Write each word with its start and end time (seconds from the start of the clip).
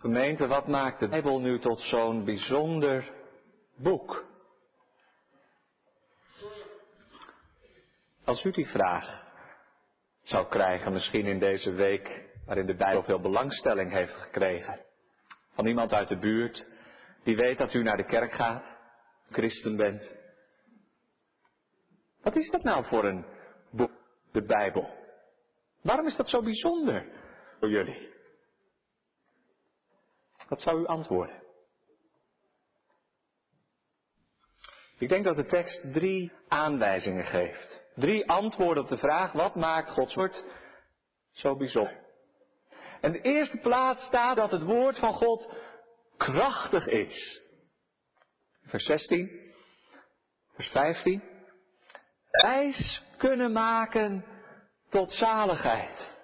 Gemeente, 0.00 0.46
wat 0.46 0.66
maakt 0.66 1.00
de 1.00 1.08
Bijbel 1.08 1.40
nu 1.40 1.58
tot 1.58 1.80
zo'n 1.80 2.24
bijzonder 2.24 3.12
boek? 3.76 4.24
Als 8.24 8.44
u 8.44 8.50
die 8.50 8.66
vraag 8.66 9.24
zou 10.22 10.48
krijgen, 10.48 10.92
misschien 10.92 11.26
in 11.26 11.38
deze 11.38 11.70
week 11.70 12.28
waarin 12.46 12.66
de 12.66 12.74
Bijbel 12.74 13.02
veel 13.02 13.20
belangstelling 13.20 13.92
heeft 13.92 14.12
gekregen, 14.12 14.80
van 15.52 15.66
iemand 15.66 15.92
uit 15.92 16.08
de 16.08 16.18
buurt 16.18 16.64
die 17.24 17.36
weet 17.36 17.58
dat 17.58 17.74
u 17.74 17.82
naar 17.82 17.96
de 17.96 18.06
kerk 18.06 18.32
gaat, 18.32 18.64
christen 19.30 19.76
bent. 19.76 20.14
Wat 22.22 22.36
is 22.36 22.50
dat 22.50 22.62
nou 22.62 22.84
voor 22.84 23.04
een 23.04 23.26
boek, 23.70 23.92
de 24.32 24.42
Bijbel? 24.42 24.88
Waarom 25.82 26.06
is 26.06 26.16
dat 26.16 26.28
zo 26.28 26.42
bijzonder 26.42 27.06
voor 27.58 27.70
jullie? 27.70 28.19
Wat 30.50 30.60
zou 30.60 30.80
u 30.80 30.86
antwoorden? 30.86 31.42
Ik 34.98 35.08
denk 35.08 35.24
dat 35.24 35.36
de 35.36 35.46
tekst 35.46 35.92
drie 35.92 36.32
aanwijzingen 36.48 37.24
geeft. 37.24 37.80
Drie 37.94 38.28
antwoorden 38.28 38.82
op 38.82 38.88
de 38.88 38.98
vraag, 38.98 39.32
wat 39.32 39.54
maakt 39.54 39.90
Gods 39.90 40.14
woord 40.14 40.44
zo 41.30 41.56
bijzonder? 41.56 42.04
En 43.00 43.12
de 43.12 43.20
eerste 43.20 43.56
plaats 43.56 44.04
staat 44.04 44.36
dat 44.36 44.50
het 44.50 44.62
woord 44.62 44.98
van 44.98 45.12
God 45.12 45.54
krachtig 46.16 46.86
is. 46.86 47.40
Vers 48.62 48.84
16, 48.84 49.52
vers 50.54 50.68
15. 50.68 51.22
Wijs 52.30 53.02
kunnen 53.16 53.52
maken 53.52 54.24
tot 54.88 55.12
zaligheid. 55.12 56.16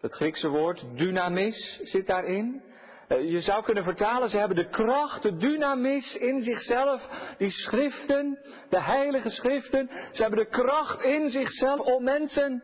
Het 0.00 0.12
Griekse 0.12 0.48
woord 0.48 0.84
dynamis 0.96 1.80
zit 1.82 2.06
daarin. 2.06 2.67
Eh, 3.08 3.30
je 3.30 3.40
zou 3.40 3.64
kunnen 3.64 3.84
vertalen, 3.84 4.30
ze 4.30 4.38
hebben 4.38 4.56
de 4.56 4.68
kracht, 4.68 5.22
de 5.22 5.36
dynamis 5.36 6.14
in 6.14 6.42
zichzelf. 6.42 7.08
Die 7.38 7.50
schriften, 7.50 8.38
de 8.68 8.80
heilige 8.80 9.30
schriften, 9.30 9.90
ze 10.12 10.22
hebben 10.22 10.38
de 10.38 10.48
kracht 10.48 11.02
in 11.02 11.28
zichzelf 11.28 11.80
om 11.80 12.04
mensen 12.04 12.62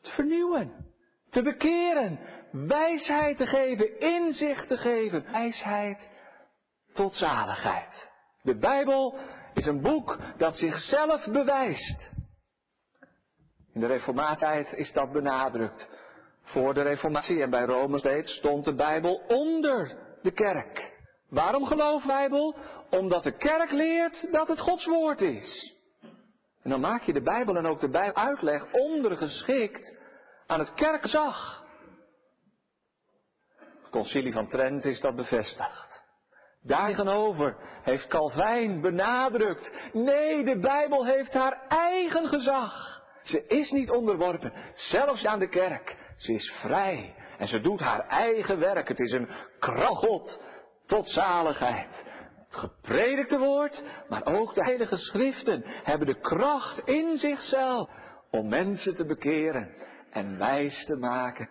te 0.00 0.10
vernieuwen, 0.10 0.86
te 1.30 1.42
bekeren, 1.42 2.18
wijsheid 2.52 3.36
te 3.36 3.46
geven, 3.46 4.00
inzicht 4.00 4.68
te 4.68 4.76
geven, 4.76 5.32
wijsheid 5.32 6.08
tot 6.92 7.14
zaligheid. 7.14 8.08
De 8.42 8.58
Bijbel 8.58 9.18
is 9.54 9.66
een 9.66 9.80
boek 9.80 10.18
dat 10.36 10.56
zichzelf 10.56 11.26
bewijst. 11.26 12.10
In 13.72 13.80
de 13.80 13.86
reformatijd 13.86 14.72
is 14.72 14.92
dat 14.92 15.12
benadrukt. 15.12 15.88
Voor 16.46 16.74
de 16.74 16.82
reformatie 16.82 17.42
en 17.42 17.50
bij 17.50 17.64
Rome 17.64 17.98
steeds 17.98 18.30
stond 18.30 18.64
de 18.64 18.74
Bijbel 18.74 19.22
onder 19.28 19.96
de 20.22 20.30
kerk. 20.30 20.94
Waarom 21.28 21.66
gelooft 21.66 22.06
Bijbel? 22.06 22.56
Omdat 22.90 23.22
de 23.22 23.36
kerk 23.36 23.70
leert 23.70 24.32
dat 24.32 24.48
het 24.48 24.60
Gods 24.60 24.86
woord 24.86 25.20
is. 25.20 25.74
En 26.62 26.70
dan 26.70 26.80
maak 26.80 27.02
je 27.02 27.12
de 27.12 27.22
Bijbel 27.22 27.56
en 27.56 27.66
ook 27.66 27.80
de 27.80 27.88
Bijbel 27.88 28.22
uitleg 28.22 28.72
ondergeschikt 28.72 29.94
aan 30.46 30.58
het 30.58 30.74
kerkzag. 30.74 31.64
Het 33.56 33.90
concilie 33.90 34.32
van 34.32 34.48
Trent 34.48 34.84
is 34.84 35.00
dat 35.00 35.16
bevestigd. 35.16 36.04
Daartegenover 36.62 37.56
heeft 37.82 38.06
Calvijn 38.06 38.80
benadrukt, 38.80 39.72
nee, 39.92 40.44
de 40.44 40.58
Bijbel 40.58 41.06
heeft 41.06 41.32
haar 41.32 41.66
eigen 41.68 42.26
gezag. 42.26 43.02
Ze 43.22 43.46
is 43.46 43.70
niet 43.70 43.90
onderworpen, 43.90 44.52
zelfs 44.74 45.24
aan 45.26 45.38
de 45.38 45.48
kerk. 45.48 45.96
Ze 46.16 46.32
is 46.32 46.50
vrij 46.50 47.14
en 47.38 47.46
ze 47.46 47.60
doet 47.60 47.80
haar 47.80 48.08
eigen 48.08 48.58
werk. 48.58 48.88
Het 48.88 48.98
is 49.00 49.12
een 49.12 49.28
kracht 49.58 50.38
tot 50.86 51.08
zaligheid. 51.08 52.04
Het 52.48 52.54
gepredikte 52.54 53.38
woord, 53.38 53.84
maar 54.08 54.26
ook 54.26 54.54
de 54.54 54.64
heilige 54.64 54.96
schriften 54.96 55.62
hebben 55.64 56.06
de 56.06 56.20
kracht 56.20 56.88
in 56.88 57.18
zichzelf 57.18 57.90
om 58.30 58.48
mensen 58.48 58.96
te 58.96 59.04
bekeren 59.04 59.74
en 60.10 60.38
wijs 60.38 60.84
te 60.84 60.96
maken 60.96 61.48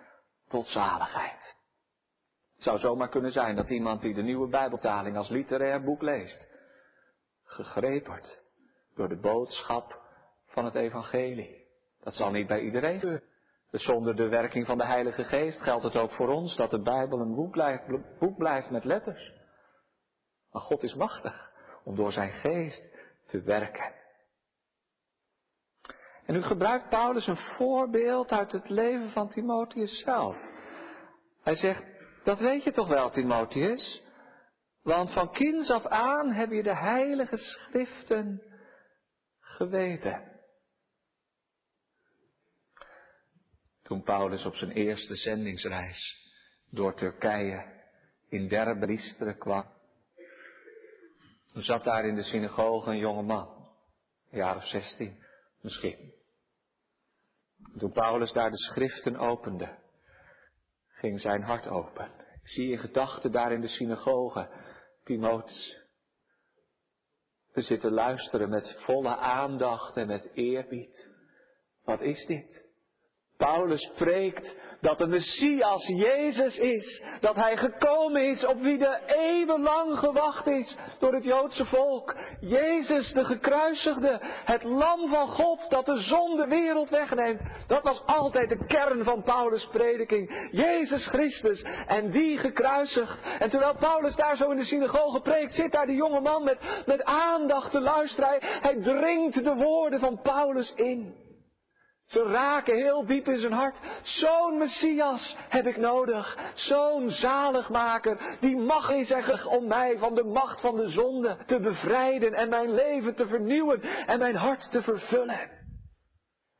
tot 0.47 0.67
zaligheid. 0.67 1.55
Het 2.53 2.63
zou 2.63 2.79
zomaar 2.79 3.09
kunnen 3.09 3.31
zijn 3.31 3.55
dat 3.55 3.69
iemand 3.69 4.01
die 4.01 4.13
de 4.13 4.21
nieuwe 4.21 4.47
Bijbeltaling 4.47 5.17
als 5.17 5.29
literair 5.29 5.83
boek 5.83 6.01
leest, 6.01 6.47
gegrepen 7.43 8.11
wordt 8.11 8.41
door 8.95 9.09
de 9.09 9.19
boodschap 9.19 10.01
van 10.47 10.65
het 10.65 10.75
evangelie. 10.75 11.65
Dat 12.03 12.13
zal 12.13 12.31
niet 12.31 12.47
bij 12.47 12.61
iedereen 12.61 12.99
gebeuren. 12.99 13.34
Dus 13.75 13.83
zonder 13.83 14.15
de 14.15 14.27
werking 14.27 14.65
van 14.65 14.77
de 14.77 14.85
Heilige 14.85 15.23
Geest 15.23 15.61
geldt 15.61 15.83
het 15.83 15.95
ook 15.95 16.11
voor 16.11 16.29
ons 16.29 16.55
dat 16.55 16.69
de 16.69 16.81
Bijbel 16.81 17.19
een 17.19 17.35
boek 17.35 17.51
blijft, 17.51 17.83
boek 18.19 18.37
blijft 18.37 18.69
met 18.69 18.83
letters. 18.83 19.31
Maar 20.51 20.61
God 20.61 20.83
is 20.83 20.93
machtig 20.93 21.51
om 21.83 21.95
door 21.95 22.11
zijn 22.11 22.31
geest 22.31 22.83
te 23.27 23.41
werken. 23.41 23.93
En 26.25 26.33
nu 26.33 26.41
gebruikt 26.41 26.89
Paulus 26.89 27.27
een 27.27 27.55
voorbeeld 27.57 28.31
uit 28.31 28.51
het 28.51 28.69
leven 28.69 29.09
van 29.09 29.29
Timotheus 29.29 29.99
zelf. 30.03 30.37
Hij 31.43 31.55
zegt, 31.55 31.83
dat 32.23 32.39
weet 32.39 32.63
je 32.63 32.71
toch 32.71 32.87
wel, 32.87 33.09
Timotheus? 33.09 34.03
Want 34.83 35.13
van 35.13 35.31
kinds 35.31 35.71
af 35.71 35.85
aan 35.85 36.31
heb 36.31 36.51
je 36.51 36.63
de 36.63 36.75
heilige 36.75 37.37
schriften 37.37 38.41
geweten. 39.39 40.34
Toen 43.85 44.03
Paulus 44.03 44.45
op 44.45 44.55
zijn 44.55 44.71
eerste 44.71 45.15
zendingsreis 45.15 46.31
door 46.69 46.95
Turkije 46.95 47.83
in 48.29 48.47
Derbe 48.47 49.35
kwam. 49.37 49.65
Toen 51.53 51.63
zat 51.63 51.83
daar 51.83 52.05
in 52.05 52.15
de 52.15 52.23
synagoge 52.23 52.89
een 52.89 52.97
jonge 52.97 53.21
man, 53.21 53.47
een 54.31 54.37
jaar 54.37 54.55
of 54.55 54.65
zestien 54.65 55.23
misschien. 55.61 56.13
Toen 57.77 57.91
Paulus 57.91 58.31
daar 58.31 58.49
de 58.49 58.57
schriften 58.57 59.17
opende, 59.17 59.77
ging 60.87 61.21
zijn 61.21 61.41
hart 61.41 61.67
open. 61.67 62.11
Zie 62.43 62.71
in 62.71 62.79
gedachten 62.79 63.31
daar 63.31 63.51
in 63.51 63.61
de 63.61 63.67
synagoge 63.67 64.49
Timotheus. 65.03 65.83
We 67.51 67.61
zitten 67.61 67.91
luisteren 67.91 68.49
met 68.49 68.77
volle 68.79 69.17
aandacht 69.17 69.97
en 69.97 70.07
met 70.07 70.29
eerbied. 70.33 71.07
Wat 71.83 72.01
is 72.01 72.25
dit? 72.25 72.64
Paulus 73.37 73.89
spreekt 73.93 74.55
dat 74.85 74.97
de 74.97 75.07
Messias 75.07 75.87
Jezus 75.87 76.57
is. 76.57 77.03
Dat 77.19 77.35
hij 77.35 77.57
gekomen 77.57 78.29
is 78.29 78.45
op 78.45 78.61
wie 78.61 78.77
de 78.77 78.99
eeuwenlang 79.05 79.97
gewacht 79.97 80.47
is 80.47 80.75
door 80.99 81.13
het 81.13 81.23
Joodse 81.23 81.65
volk. 81.65 82.15
Jezus 82.39 83.13
de 83.13 83.23
gekruisigde, 83.23 84.19
het 84.45 84.63
lam 84.63 85.07
van 85.07 85.27
God 85.27 85.69
dat 85.69 85.85
de 85.85 85.97
zonde 85.97 86.47
wereld 86.47 86.89
wegneemt. 86.89 87.41
Dat 87.67 87.83
was 87.83 88.05
altijd 88.05 88.49
de 88.49 88.65
kern 88.65 89.03
van 89.03 89.23
Paulus' 89.23 89.67
prediking. 89.71 90.49
Jezus 90.51 91.07
Christus 91.07 91.61
en 91.87 92.09
die 92.09 92.37
gekruisigd. 92.37 93.17
En 93.39 93.49
terwijl 93.49 93.75
Paulus 93.75 94.15
daar 94.15 94.35
zo 94.35 94.49
in 94.49 94.57
de 94.57 94.63
synagoge 94.63 95.21
preekt, 95.21 95.53
zit 95.53 95.71
daar 95.71 95.85
die 95.85 95.95
jonge 95.95 96.21
man 96.21 96.43
met, 96.43 96.57
met 96.85 97.03
aandacht 97.03 97.71
te 97.71 97.79
luisteren. 97.79 98.29
Hij, 98.29 98.39
hij 98.41 98.81
dringt 98.81 99.43
de 99.43 99.55
woorden 99.55 99.99
van 99.99 100.19
Paulus 100.21 100.73
in. 100.75 101.24
Ze 102.05 102.23
raken 102.23 102.75
heel 102.75 103.05
diep 103.05 103.27
in 103.27 103.37
zijn 103.37 103.51
hart. 103.51 103.75
Zo'n 104.01 104.57
Messias 104.57 105.35
heb 105.49 105.65
ik 105.65 105.77
nodig. 105.77 106.37
Zo'n 106.53 107.09
zaligmaker. 107.09 108.37
Die 108.39 108.57
mag 108.57 108.89
is 108.89 109.07
zeggen 109.07 109.49
om 109.49 109.67
mij 109.67 109.97
van 109.97 110.15
de 110.15 110.23
macht 110.23 110.61
van 110.61 110.75
de 110.75 110.89
zonde 110.89 111.37
te 111.45 111.59
bevrijden 111.59 112.33
en 112.33 112.49
mijn 112.49 112.73
leven 112.73 113.15
te 113.15 113.27
vernieuwen 113.27 113.81
en 113.81 114.19
mijn 114.19 114.35
hart 114.35 114.71
te 114.71 114.81
vervullen. 114.81 115.49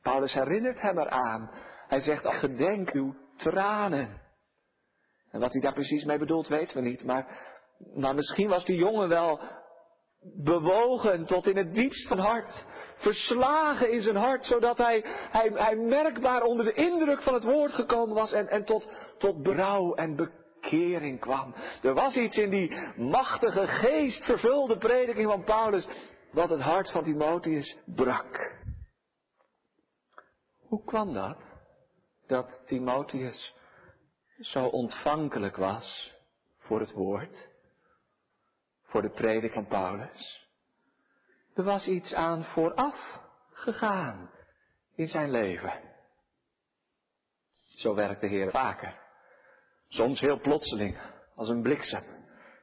Paulus 0.02 0.34
herinnert 0.34 0.82
hem 0.82 1.00
eraan. 1.00 1.52
Hij 1.88 2.02
zegt, 2.02 2.28
gedenk 2.28 2.92
uw 2.92 3.16
tranen. 3.38 4.22
En 5.32 5.40
wat 5.40 5.52
hij 5.52 5.62
daar 5.62 5.74
precies 5.74 6.04
mee 6.04 6.18
bedoelt 6.18 6.48
weten 6.48 6.76
we 6.76 6.90
niet. 6.90 7.04
Maar, 7.04 7.54
maar 7.96 8.16
misschien 8.16 8.48
was 8.48 8.66
die 8.66 8.78
jongen 8.78 9.10
wel 9.10 9.40
bewogen 10.34 11.26
tot 11.26 11.48
in 11.48 11.58
het 11.58 11.74
diepst 11.74 12.08
van 12.08 12.20
hart 12.20 12.66
verslagen 13.06 13.92
in 13.92 14.02
zijn 14.02 14.16
hart, 14.16 14.46
zodat 14.46 14.78
hij, 14.78 15.02
hij, 15.32 15.52
hij 15.54 15.76
merkbaar 15.76 16.44
onder 16.44 16.66
de 16.66 16.74
indruk 16.74 17.22
van 17.22 17.34
het 17.34 17.44
woord 17.44 17.72
gekomen 17.72 18.16
was 18.16 18.32
en, 18.32 18.48
en 18.48 18.66
tot, 18.66 18.88
tot 19.18 19.44
berouw 19.44 19.94
en 19.94 20.16
bekering 20.16 21.20
kwam. 21.20 21.56
Er 21.82 21.94
was 21.94 22.16
iets 22.16 22.38
in 22.38 22.50
die 22.50 22.78
machtige, 22.96 23.68
geestvervulde 23.68 24.78
prediking 24.78 25.30
van 25.30 25.44
Paulus, 25.44 25.88
wat 26.32 26.50
het 26.50 26.62
hart 26.62 26.92
van 26.92 27.04
Timotheus 27.04 27.76
brak. 27.86 28.54
Hoe 30.68 30.84
kwam 30.84 31.14
dat? 31.14 31.38
Dat 32.28 32.62
Timotheus 32.66 33.54
zo 34.40 34.66
ontvankelijk 34.66 35.56
was 35.56 36.14
voor 36.60 36.80
het 36.80 36.92
woord, 36.92 37.48
voor 38.84 39.02
de 39.02 39.10
predik 39.10 39.54
van 39.54 39.68
Paulus. 39.68 40.45
Er 41.56 41.64
was 41.64 41.88
iets 41.88 42.14
aan 42.14 42.44
vooraf 42.44 43.20
gegaan 43.52 44.30
in 44.96 45.08
zijn 45.08 45.32
leven. 45.32 45.74
Zo 47.76 47.96
werkt 47.96 48.22
de 48.22 48.28
Heer 48.28 48.52
vaker. 48.52 49.00
Soms 49.88 50.20
heel 50.20 50.40
plotseling, 50.40 50.98
als 51.36 51.50
een 51.50 51.62
bliksem, 51.62 52.04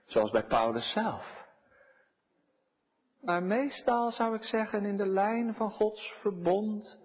zoals 0.06 0.30
bij 0.30 0.46
Paulus 0.46 0.92
zelf. 0.92 1.46
Maar 3.20 3.42
meestal 3.42 4.10
zou 4.10 4.34
ik 4.34 4.44
zeggen 4.44 4.84
in 4.84 4.96
de 4.96 5.06
lijn 5.06 5.54
van 5.54 5.70
Gods 5.70 6.14
verbond, 6.20 6.98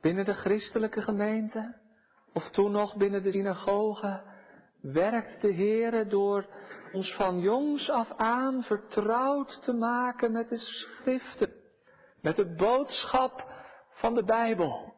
binnen 0.00 0.24
de 0.24 0.34
christelijke 0.34 1.02
gemeente, 1.02 1.80
of 2.32 2.50
toen 2.50 2.72
nog 2.72 2.96
binnen 2.96 3.22
de 3.22 3.32
synagoge, 3.32 4.22
werkt 4.80 5.40
de 5.40 5.54
Heere 5.54 6.06
door 6.06 6.46
ons 6.96 7.14
van 7.14 7.40
jongs 7.40 7.90
af 7.90 8.10
aan 8.16 8.62
vertrouwd 8.62 9.62
te 9.62 9.72
maken 9.72 10.32
met 10.32 10.48
de 10.48 10.58
schriften, 10.58 11.54
met 12.20 12.36
de 12.36 12.54
boodschap 12.54 13.52
van 13.90 14.14
de 14.14 14.24
Bijbel. 14.24 14.94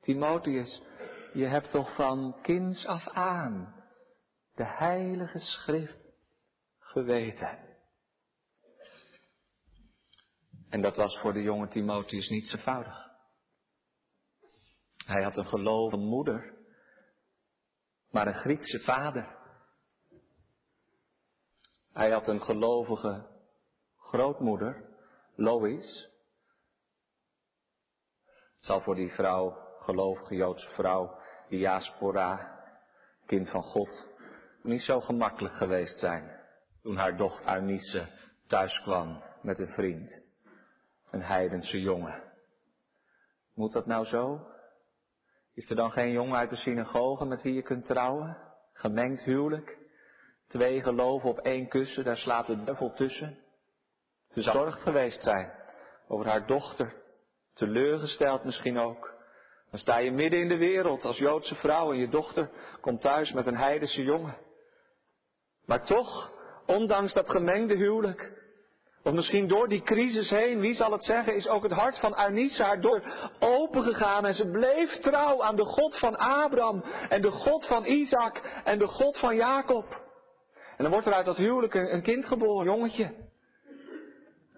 Timotheus, 0.00 0.82
je 1.32 1.44
hebt 1.44 1.70
toch 1.70 1.94
van 1.94 2.38
kinds 2.42 2.86
af 2.86 3.08
aan 3.08 3.74
de 4.54 4.64
heilige 4.64 5.38
schrift 5.38 5.98
geweten. 6.78 7.58
En 10.68 10.80
dat 10.80 10.96
was 10.96 11.18
voor 11.18 11.32
de 11.32 11.42
jonge 11.42 11.68
Timotheus 11.68 12.28
niet 12.28 12.48
zo 12.48 12.56
eenvoudig. 12.56 13.08
Hij 15.06 15.22
had 15.22 15.36
een 15.36 15.46
gelovende 15.46 16.06
moeder, 16.06 16.54
maar 18.10 18.26
een 18.26 18.40
Griekse 18.40 18.78
vader. 18.78 19.39
Hij 21.92 22.10
had 22.10 22.28
een 22.28 22.42
gelovige 22.42 23.26
grootmoeder, 23.96 24.88
Lois. 25.34 26.08
Het 28.26 28.68
zal 28.68 28.80
voor 28.80 28.94
die 28.94 29.12
vrouw, 29.12 29.56
gelovige 29.78 30.34
Joodse 30.34 30.70
vrouw, 30.70 31.18
diaspora, 31.48 32.58
kind 33.26 33.50
van 33.50 33.62
God, 33.62 34.06
niet 34.62 34.82
zo 34.82 35.00
gemakkelijk 35.00 35.54
geweest 35.54 35.98
zijn 35.98 36.38
toen 36.82 36.96
haar 36.96 37.16
dochter 37.16 37.46
Arnice 37.46 38.08
thuis 38.46 38.80
kwam 38.82 39.22
met 39.42 39.58
een 39.58 39.72
vriend, 39.72 40.22
een 41.10 41.22
heidense 41.22 41.80
jongen. 41.80 42.22
Moet 43.54 43.72
dat 43.72 43.86
nou 43.86 44.04
zo? 44.04 44.46
Is 45.54 45.70
er 45.70 45.76
dan 45.76 45.90
geen 45.90 46.10
jongen 46.10 46.36
uit 46.36 46.50
de 46.50 46.56
synagoge 46.56 47.24
met 47.24 47.42
wie 47.42 47.54
je 47.54 47.62
kunt 47.62 47.86
trouwen? 47.86 48.36
Gemengd 48.72 49.22
huwelijk? 49.22 49.79
Twee 50.50 50.82
geloven 50.82 51.28
op 51.28 51.38
één 51.38 51.68
kussen, 51.68 52.04
daar 52.04 52.16
slaapt 52.16 52.46
de 52.46 52.64
duivel 52.64 52.92
tussen. 52.92 53.38
Ze 54.32 54.42
zou 54.42 54.56
zorgd 54.56 54.80
geweest 54.80 55.22
zijn 55.22 55.52
over 56.08 56.26
haar 56.26 56.46
dochter, 56.46 56.94
teleurgesteld 57.54 58.44
misschien 58.44 58.78
ook. 58.78 59.14
Dan 59.70 59.80
sta 59.80 59.98
je 59.98 60.10
midden 60.10 60.40
in 60.40 60.48
de 60.48 60.56
wereld 60.56 61.04
als 61.04 61.18
Joodse 61.18 61.54
vrouw 61.54 61.92
en 61.92 61.98
je 61.98 62.08
dochter 62.08 62.50
komt 62.80 63.00
thuis 63.00 63.32
met 63.32 63.46
een 63.46 63.56
heidense 63.56 64.02
jongen. 64.02 64.36
Maar 65.66 65.84
toch, 65.84 66.32
ondanks 66.66 67.12
dat 67.12 67.30
gemengde 67.30 67.76
huwelijk, 67.76 68.40
of 69.02 69.12
misschien 69.12 69.48
door 69.48 69.68
die 69.68 69.82
crisis 69.82 70.30
heen, 70.30 70.60
wie 70.60 70.74
zal 70.74 70.92
het 70.92 71.04
zeggen, 71.04 71.34
is 71.34 71.48
ook 71.48 71.62
het 71.62 71.72
hart 71.72 71.98
van 71.98 72.14
Arnisa 72.14 72.64
haar 72.64 72.80
door 72.80 73.02
opengegaan 73.38 74.26
en 74.26 74.34
ze 74.34 74.50
bleef 74.50 74.98
trouw 75.00 75.42
aan 75.42 75.56
de 75.56 75.64
God 75.64 75.98
van 75.98 76.16
Abraham 76.16 76.82
en 77.08 77.20
de 77.20 77.30
God 77.30 77.66
van 77.66 77.84
Isaac 77.84 78.62
en 78.64 78.78
de 78.78 78.86
God 78.86 79.18
van 79.18 79.36
Jacob. 79.36 79.99
En 80.80 80.86
dan 80.86 80.94
wordt 80.94 81.08
er 81.08 81.14
uit 81.14 81.24
dat 81.24 81.36
huwelijk 81.36 81.74
een, 81.74 82.02
kind 82.02 82.24
geboren, 82.24 82.66
een 82.66 82.74
jongetje. 82.74 83.14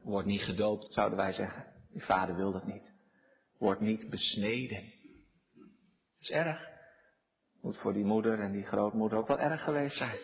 Wordt 0.02 0.26
niet 0.26 0.42
gedoopt, 0.42 0.92
zouden 0.92 1.18
wij 1.18 1.32
zeggen. 1.32 1.66
Die 1.92 2.04
vader 2.04 2.36
wil 2.36 2.52
dat 2.52 2.66
niet. 2.66 2.92
Wordt 3.58 3.80
niet 3.80 4.10
besneden. 4.10 4.92
Dat 5.54 6.18
is 6.18 6.30
erg. 6.30 6.68
Moet 7.60 7.76
voor 7.76 7.92
die 7.92 8.04
moeder 8.04 8.40
en 8.40 8.52
die 8.52 8.64
grootmoeder 8.64 9.18
ook 9.18 9.26
wel 9.26 9.38
erg 9.38 9.62
geweest 9.62 9.96
zijn. 9.96 10.18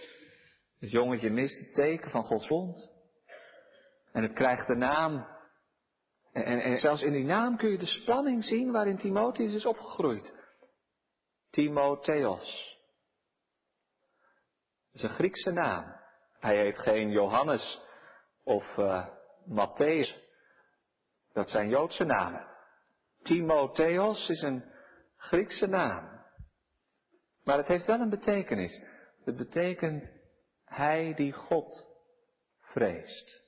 Het 0.78 0.90
jongetje 0.90 1.30
mist 1.30 1.58
het 1.58 1.74
teken 1.74 2.10
van 2.10 2.24
Gods 2.24 2.48
wond. 2.48 2.90
En 4.12 4.22
het 4.22 4.32
krijgt 4.32 4.66
de 4.66 4.76
naam. 4.76 5.26
En, 6.32 6.44
en, 6.44 6.60
en, 6.60 6.78
zelfs 6.78 7.02
in 7.02 7.12
die 7.12 7.24
naam 7.24 7.56
kun 7.56 7.70
je 7.70 7.78
de 7.78 7.86
spanning 7.86 8.44
zien 8.44 8.72
waarin 8.72 8.98
Timotheus 8.98 9.54
is 9.54 9.66
opgegroeid. 9.66 10.34
Timotheos. 11.50 12.77
Is 14.98 15.04
een 15.04 15.10
Griekse 15.10 15.50
naam. 15.50 15.96
Hij 16.38 16.56
heet 16.56 16.78
geen 16.78 17.10
Johannes 17.10 17.80
of 18.44 18.76
uh, 18.78 19.06
Matthäus. 19.48 20.14
Dat 21.32 21.48
zijn 21.48 21.68
Joodse 21.68 22.04
namen. 22.04 22.46
Timotheos 23.22 24.28
is 24.28 24.42
een 24.42 24.64
Griekse 25.16 25.66
naam. 25.66 26.24
Maar 27.44 27.56
het 27.56 27.66
heeft 27.66 27.86
wel 27.86 28.00
een 28.00 28.10
betekenis. 28.10 28.80
Het 29.24 29.36
betekent 29.36 30.12
hij 30.64 31.14
die 31.14 31.32
God 31.32 31.86
vreest. 32.60 33.46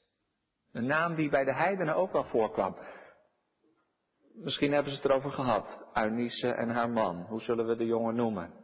Een 0.73 0.87
naam 0.87 1.15
die 1.15 1.29
bij 1.29 1.45
de 1.45 1.55
heidenen 1.55 1.95
ook 1.95 2.13
wel 2.13 2.25
voorkwam. 2.25 2.77
Misschien 4.35 4.73
hebben 4.73 4.93
ze 4.93 4.99
het 4.99 5.11
erover 5.11 5.33
gehad. 5.33 5.87
Eunice 5.95 6.53
en 6.53 6.69
haar 6.69 6.91
man. 6.91 7.23
Hoe 7.23 7.41
zullen 7.41 7.67
we 7.67 7.77
de 7.77 7.87
jongen 7.87 8.15
noemen? 8.15 8.60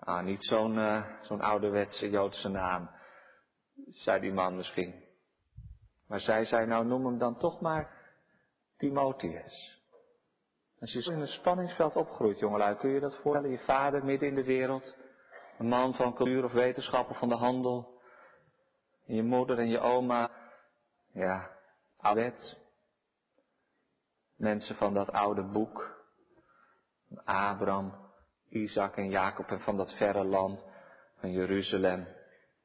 Ah, 0.00 0.24
niet 0.24 0.44
zo'n 0.44 0.74
uh, 0.74 1.06
zo'n 1.22 1.40
ouderwetse 1.40 2.10
Joodse 2.10 2.48
naam. 2.48 2.90
Zei 3.90 4.20
die 4.20 4.32
man 4.32 4.56
misschien. 4.56 5.04
Maar 6.06 6.20
zij 6.20 6.44
zei, 6.44 6.66
nou 6.66 6.86
noem 6.86 7.06
hem 7.06 7.18
dan 7.18 7.38
toch 7.38 7.60
maar 7.60 7.90
Timotheus. 8.76 9.84
Als 10.80 10.92
je 10.92 11.02
zo 11.02 11.10
in 11.10 11.20
een 11.20 11.26
spanningsveld 11.26 11.96
opgroeit, 11.96 12.38
jongelui, 12.38 12.76
kun 12.76 12.90
je 12.90 13.00
dat 13.00 13.16
voorstellen? 13.16 13.50
Je 13.50 13.64
vader 13.64 14.04
midden 14.04 14.28
in 14.28 14.34
de 14.34 14.44
wereld. 14.44 14.96
Een 15.58 15.68
man 15.68 15.94
van 15.94 16.14
cultuur 16.14 16.44
of 16.44 16.52
wetenschap 16.52 17.10
of 17.10 17.18
van 17.18 17.28
de 17.28 17.34
handel. 17.34 18.00
En 19.06 19.14
je 19.14 19.22
moeder 19.22 19.58
en 19.58 19.68
je 19.68 19.78
oma. 19.78 20.30
Ja, 21.12 21.50
ouderwets. 21.96 22.56
Mensen 24.36 24.76
van 24.76 24.94
dat 24.94 25.10
oude 25.12 25.42
boek. 25.42 26.04
Abraham, 27.24 28.05
Isaac 28.48 28.96
en 28.96 29.10
Jacob 29.10 29.46
en 29.46 29.60
van 29.60 29.76
dat 29.76 29.92
verre 29.92 30.24
land. 30.24 30.64
Van 31.16 31.32
Jeruzalem, 31.32 32.08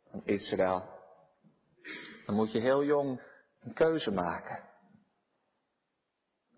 van 0.10 0.22
Israël. 0.26 0.90
Dan 2.26 2.36
moet 2.36 2.52
je 2.52 2.60
heel 2.60 2.84
jong 2.84 3.22
een 3.62 3.74
keuze 3.74 4.12
maken. 4.12 4.70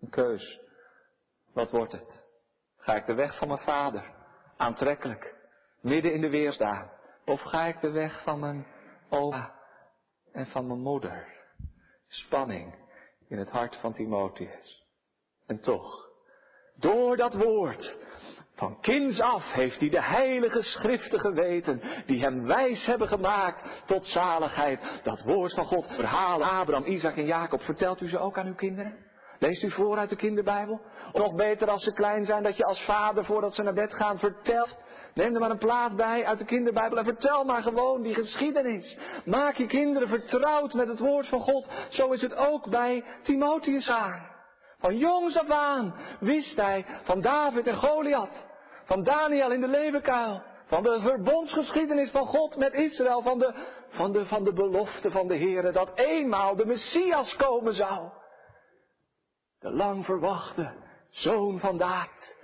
Een 0.00 0.10
keus. 0.10 0.60
Wat 1.52 1.70
wordt 1.70 1.92
het? 1.92 2.26
Ga 2.76 2.94
ik 2.94 3.06
de 3.06 3.14
weg 3.14 3.38
van 3.38 3.48
mijn 3.48 3.60
vader? 3.60 4.14
Aantrekkelijk 4.56 5.34
midden 5.80 6.12
in 6.12 6.20
de 6.20 6.28
weer 6.28 6.52
staan? 6.52 6.90
Of 7.24 7.40
ga 7.40 7.64
ik 7.64 7.80
de 7.80 7.90
weg 7.90 8.22
van 8.22 8.40
mijn 8.40 8.66
oma 9.08 9.54
en 10.32 10.46
van 10.46 10.66
mijn 10.66 10.80
moeder? 10.80 11.32
Spanning 12.06 12.74
in 13.28 13.38
het 13.38 13.50
hart 13.50 13.76
van 13.76 13.92
Timotheus. 13.92 14.84
En 15.46 15.60
toch, 15.60 16.08
door 16.76 17.16
dat 17.16 17.34
woord, 17.34 17.96
van 18.54 18.80
kinds 18.80 19.20
af 19.20 19.52
heeft 19.52 19.80
hij 19.80 19.88
de 19.88 20.02
heilige 20.02 20.62
schriften 20.62 21.20
geweten, 21.20 21.80
die 22.06 22.20
hem 22.20 22.46
wijs 22.46 22.86
hebben 22.86 23.08
gemaakt 23.08 23.82
tot 23.86 24.06
zaligheid. 24.06 25.00
Dat 25.02 25.22
woord 25.22 25.54
van 25.54 25.64
God, 25.64 25.86
verhalen 25.86 26.48
Abraham, 26.48 26.86
Isaac 26.86 27.16
en 27.16 27.26
Jacob, 27.26 27.62
vertelt 27.62 28.00
u 28.00 28.08
ze 28.08 28.18
ook 28.18 28.38
aan 28.38 28.46
uw 28.46 28.54
kinderen? 28.54 28.96
Leest 29.38 29.62
u 29.62 29.70
voor 29.70 29.98
uit 29.98 30.08
de 30.08 30.16
kinderbijbel? 30.16 30.80
Of 31.12 31.20
nog 31.20 31.34
beter 31.34 31.70
als 31.70 31.82
ze 31.82 31.92
klein 31.92 32.24
zijn, 32.24 32.42
dat 32.42 32.56
je 32.56 32.64
als 32.64 32.84
vader 32.84 33.24
voordat 33.24 33.54
ze 33.54 33.62
naar 33.62 33.74
bed 33.74 33.94
gaan 33.94 34.18
vertelt 34.18 34.76
Neem 35.14 35.34
er 35.34 35.40
maar 35.40 35.50
een 35.50 35.58
plaat 35.58 35.96
bij 35.96 36.26
uit 36.26 36.38
de 36.38 36.44
kinderbijbel 36.44 36.98
en 36.98 37.04
vertel 37.04 37.44
maar 37.44 37.62
gewoon 37.62 38.02
die 38.02 38.14
geschiedenis. 38.14 38.96
Maak 39.24 39.56
je 39.56 39.66
kinderen 39.66 40.08
vertrouwd 40.08 40.72
met 40.72 40.88
het 40.88 40.98
woord 40.98 41.28
van 41.28 41.40
God. 41.40 41.68
Zo 41.88 42.12
is 42.12 42.22
het 42.22 42.34
ook 42.34 42.70
bij 42.70 43.04
Timotheus 43.22 43.88
aan. 43.88 44.33
Van 44.84 44.96
jongs 44.96 45.36
af 45.36 45.50
aan 45.50 45.94
wist 46.20 46.56
hij 46.56 46.84
van 47.02 47.20
David 47.20 47.66
en 47.66 47.76
Goliath. 47.76 48.46
Van 48.84 49.02
Daniel 49.02 49.52
in 49.52 49.60
de 49.60 49.68
leeuwenkuil. 49.68 50.42
Van 50.66 50.82
de 50.82 51.00
verbondsgeschiedenis 51.00 52.10
van 52.10 52.26
God 52.26 52.56
met 52.56 52.72
Israël. 52.74 53.22
Van 53.22 53.38
de, 53.38 53.54
van 53.88 54.12
de, 54.12 54.26
van 54.26 54.44
de 54.44 54.52
belofte 54.52 55.10
van 55.10 55.28
de 55.28 55.34
Heer 55.34 55.72
dat 55.72 55.92
eenmaal 55.94 56.56
de 56.56 56.66
Messias 56.66 57.36
komen 57.36 57.74
zou. 57.74 58.10
De 59.58 59.70
lang 59.70 60.04
verwachte 60.04 60.72
zoon 61.10 61.60
van 61.60 61.76
David. 61.76 62.36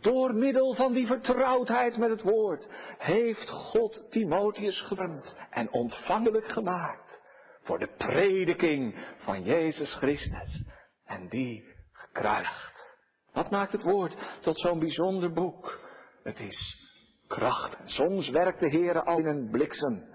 Door 0.00 0.34
middel 0.34 0.74
van 0.74 0.92
die 0.92 1.06
vertrouwdheid 1.06 1.96
met 1.96 2.10
het 2.10 2.22
woord 2.22 2.68
heeft 2.98 3.48
God 3.48 4.06
Timotheus 4.10 4.80
gevormd 4.80 5.34
en 5.50 5.72
ontvankelijk 5.72 6.48
gemaakt 6.48 7.20
voor 7.62 7.78
de 7.78 7.88
prediking 7.96 8.94
van 9.18 9.42
Jezus 9.42 9.94
Christus 9.94 10.78
en 11.10 11.28
die 11.28 11.64
gekruisigd. 11.92 12.98
Wat 13.32 13.50
maakt 13.50 13.72
het 13.72 13.82
woord 13.82 14.16
tot 14.40 14.60
zo'n 14.60 14.78
bijzonder 14.78 15.32
boek? 15.32 15.78
Het 16.22 16.40
is 16.40 16.88
kracht. 17.26 17.76
Soms 17.84 18.28
werkt 18.28 18.60
de 18.60 18.68
Heer 18.68 19.02
al 19.02 19.18
in 19.18 19.26
een 19.26 19.50
bliksem, 19.50 20.08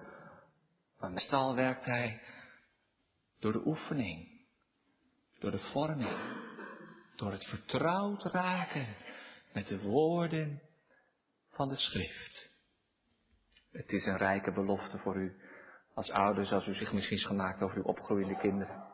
maar 0.99 1.11
meestal 1.11 1.55
werkt 1.55 1.85
Hij 1.85 2.21
door 3.39 3.51
de 3.51 3.65
oefening, 3.65 4.45
door 5.39 5.51
de 5.51 5.59
vorming, 5.71 6.17
door 7.15 7.31
het 7.31 7.45
vertrouwd 7.45 8.23
raken 8.23 8.95
met 9.53 9.67
de 9.67 9.79
woorden 9.79 10.61
van 11.51 11.69
de 11.69 11.75
schrift. 11.77 12.49
Het 13.71 13.91
is 13.91 14.05
een 14.05 14.17
rijke 14.17 14.51
belofte 14.51 14.97
voor 14.97 15.15
u 15.15 15.35
als 15.93 16.11
ouders, 16.11 16.51
als 16.51 16.67
u 16.67 16.73
zich 16.73 16.93
misschien 16.93 17.19
gemaakt 17.19 17.61
over 17.61 17.77
uw 17.77 17.83
opgroeiende 17.83 18.37
kinderen. 18.37 18.85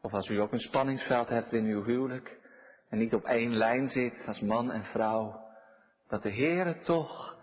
Of 0.00 0.12
als 0.12 0.28
u 0.28 0.40
ook 0.40 0.52
een 0.52 0.58
spanningsveld 0.58 1.28
hebt 1.28 1.52
in 1.52 1.64
uw 1.64 1.84
huwelijk 1.84 2.40
en 2.88 2.98
niet 2.98 3.14
op 3.14 3.24
één 3.24 3.56
lijn 3.56 3.88
zit 3.88 4.24
als 4.26 4.40
man 4.40 4.72
en 4.72 4.84
vrouw. 4.84 5.44
Dat 6.08 6.22
de 6.22 6.32
Heere 6.32 6.80
toch 6.80 7.36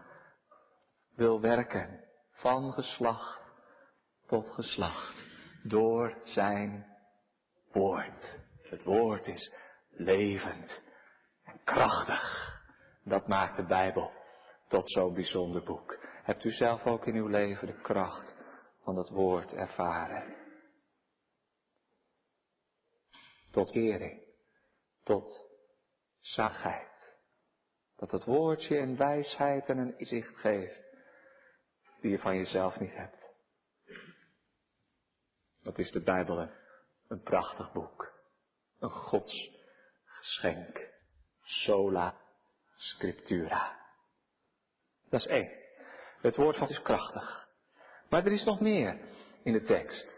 wil 1.16 1.42
werken 1.42 2.04
van 2.32 2.72
geslacht 2.72 3.42
tot 4.28 4.50
geslacht 4.50 5.16
door 5.64 6.18
zijn 6.24 6.86
woord. 7.72 8.40
Het 8.62 8.84
woord 8.84 9.28
is 9.28 9.54
levend 9.90 10.82
en 11.44 11.60
krachtig. 11.64 12.52
Dat 13.04 13.28
maakt 13.28 13.56
de 13.56 13.66
Bijbel 13.66 14.12
tot 14.68 14.92
zo'n 14.92 15.14
bijzonder 15.14 15.64
boek. 15.64 15.98
Hebt 16.24 16.44
u 16.44 16.52
zelf 16.52 16.86
ook 16.86 17.06
in 17.06 17.16
uw 17.16 17.28
leven 17.28 17.68
de 17.68 17.82
kracht 17.82 18.36
van 18.84 18.96
dat 18.96 19.10
woord 19.10 19.54
ervaren? 19.54 20.43
Tot 23.54 23.72
kering, 23.72 24.22
tot 25.04 25.46
zachtheid. 26.20 27.16
Dat 27.96 28.12
het 28.12 28.26
woordje 28.26 28.78
een 28.78 28.98
wijsheid 28.98 29.66
en 29.66 29.78
een 29.78 30.00
inzicht 30.00 30.36
geeft 30.38 30.82
die 32.02 32.12
je 32.12 32.20
van 32.20 32.36
jezelf 32.38 32.80
niet 32.80 32.94
hebt. 32.94 33.26
Dat 35.64 35.78
is 35.78 35.92
de 35.92 36.04
Bijbel 36.04 36.50
een 37.08 37.22
prachtig 37.22 37.72
boek. 37.72 38.14
Een 38.80 38.90
Gods 38.90 39.50
geschenk. 40.06 40.92
Sola 41.42 42.18
scriptura. 42.76 43.80
Dat 45.10 45.20
is 45.20 45.28
één. 45.28 45.52
Het 46.22 46.36
woord 46.36 46.58
van 46.58 46.70
is 46.70 46.82
krachtig. 46.82 47.48
Maar 48.10 48.26
er 48.26 48.32
is 48.32 48.44
nog 48.44 48.60
meer 48.60 49.00
in 49.44 49.54
de 49.54 49.64
tekst. 49.64 50.14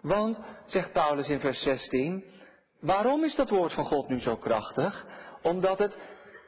Want, 0.00 0.38
zegt 0.66 0.92
Paulus 0.92 1.28
in 1.28 1.40
vers 1.40 1.62
16, 1.62 2.39
waarom 2.80 3.24
is 3.24 3.34
dat 3.34 3.50
woord 3.50 3.72
van 3.72 3.84
God 3.84 4.08
nu 4.08 4.20
zo 4.20 4.36
krachtig? 4.36 5.06
Omdat 5.42 5.78
het 5.78 5.98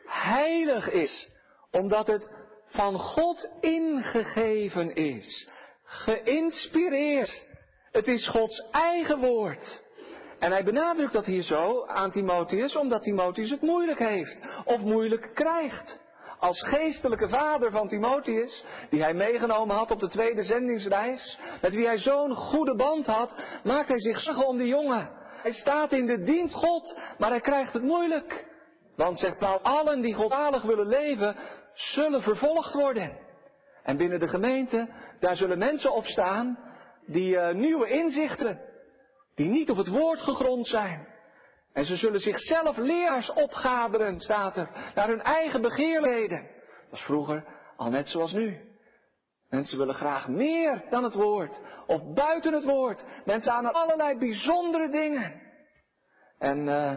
heilig 0.06 0.90
is. 0.90 1.28
Omdat 1.70 2.06
het 2.06 2.30
van 2.66 2.98
God 2.98 3.50
ingegeven 3.60 4.94
is. 4.94 5.48
Geïnspireerd. 5.84 7.44
Het 7.90 8.08
is 8.08 8.28
Gods 8.28 8.68
eigen 8.70 9.18
woord. 9.18 9.80
En 10.38 10.50
hij 10.50 10.64
benadrukt 10.64 11.12
dat 11.12 11.24
hier 11.24 11.42
zo 11.42 11.86
aan 11.86 12.10
Timotheus, 12.10 12.76
omdat 12.76 13.02
Timotheus 13.02 13.50
het 13.50 13.60
moeilijk 13.60 13.98
heeft. 13.98 14.36
Of 14.64 14.80
moeilijk 14.80 15.30
krijgt. 15.34 16.00
Als 16.38 16.62
geestelijke 16.62 17.28
vader 17.28 17.70
van 17.70 17.88
Timotheus, 17.88 18.64
die 18.90 19.02
hij 19.02 19.14
meegenomen 19.14 19.76
had 19.76 19.90
op 19.90 20.00
de 20.00 20.08
tweede 20.08 20.42
zendingsreis, 20.42 21.38
met 21.60 21.74
wie 21.74 21.86
hij 21.86 21.98
zo'n 21.98 22.34
goede 22.34 22.74
band 22.74 23.06
had, 23.06 23.34
maakt 23.64 23.88
hij 23.88 24.00
zich 24.00 24.20
zorgen 24.20 24.46
om 24.46 24.58
die 24.58 24.66
jongen. 24.66 25.10
Hij 25.42 25.52
staat 25.52 25.92
in 25.92 26.06
de 26.06 26.22
dienst 26.22 26.54
God, 26.54 26.98
maar 27.18 27.30
hij 27.30 27.40
krijgt 27.40 27.72
het 27.72 27.82
moeilijk. 27.82 28.46
Want 28.96 29.18
zegt 29.18 29.38
Paul, 29.38 29.60
allen 29.60 30.00
die 30.00 30.14
goddalig 30.14 30.62
willen 30.62 30.86
leven, 30.86 31.36
zullen 31.74 32.22
vervolgd 32.22 32.74
worden. 32.74 33.18
En 33.82 33.96
binnen 33.96 34.20
de 34.20 34.28
gemeente, 34.28 34.88
daar 35.20 35.36
zullen 35.36 35.58
mensen 35.58 35.92
opstaan 35.92 36.58
die 37.06 37.34
uh, 37.34 37.50
nieuwe 37.50 37.88
inzichten, 37.88 38.60
die 39.34 39.48
niet 39.48 39.70
op 39.70 39.76
het 39.76 39.88
woord 39.88 40.20
gegrond 40.20 40.66
zijn. 40.66 41.06
En 41.72 41.84
ze 41.84 41.96
zullen 41.96 42.20
zichzelf 42.20 42.76
leraars 42.76 43.32
opgaderen, 43.32 44.20
staat 44.20 44.56
er, 44.56 44.68
naar 44.94 45.08
hun 45.08 45.22
eigen 45.22 45.62
begeerlijkheden. 45.62 46.46
Dat 46.90 46.98
is 46.98 47.04
vroeger 47.04 47.44
al 47.76 47.90
net 47.90 48.08
zoals 48.08 48.32
nu. 48.32 48.71
Mensen 49.52 49.78
willen 49.78 49.94
graag 49.94 50.28
meer 50.28 50.84
dan 50.90 51.04
het 51.04 51.14
woord, 51.14 51.60
of 51.86 52.14
buiten 52.14 52.52
het 52.52 52.64
woord. 52.64 53.04
Mensen 53.24 53.52
aan 53.52 53.72
allerlei 53.72 54.18
bijzondere 54.18 54.90
dingen. 54.90 55.40
En 56.38 56.58
uh, 56.66 56.92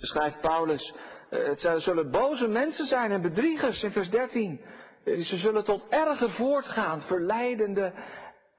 schrijft 0.00 0.40
Paulus, 0.40 0.94
uh, 1.30 1.46
het 1.46 1.82
zullen 1.82 2.10
boze 2.10 2.48
mensen 2.48 2.86
zijn 2.86 3.10
en 3.10 3.22
bedriegers 3.22 3.82
in 3.82 3.92
vers 3.92 4.10
13. 4.10 4.60
Ze 5.04 5.36
zullen 5.36 5.64
tot 5.64 5.86
erger 5.88 6.30
voortgaan, 6.30 7.00
verleidende 7.00 7.92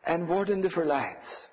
en 0.01 0.25
wordende 0.25 0.70
verleid. 0.70 1.50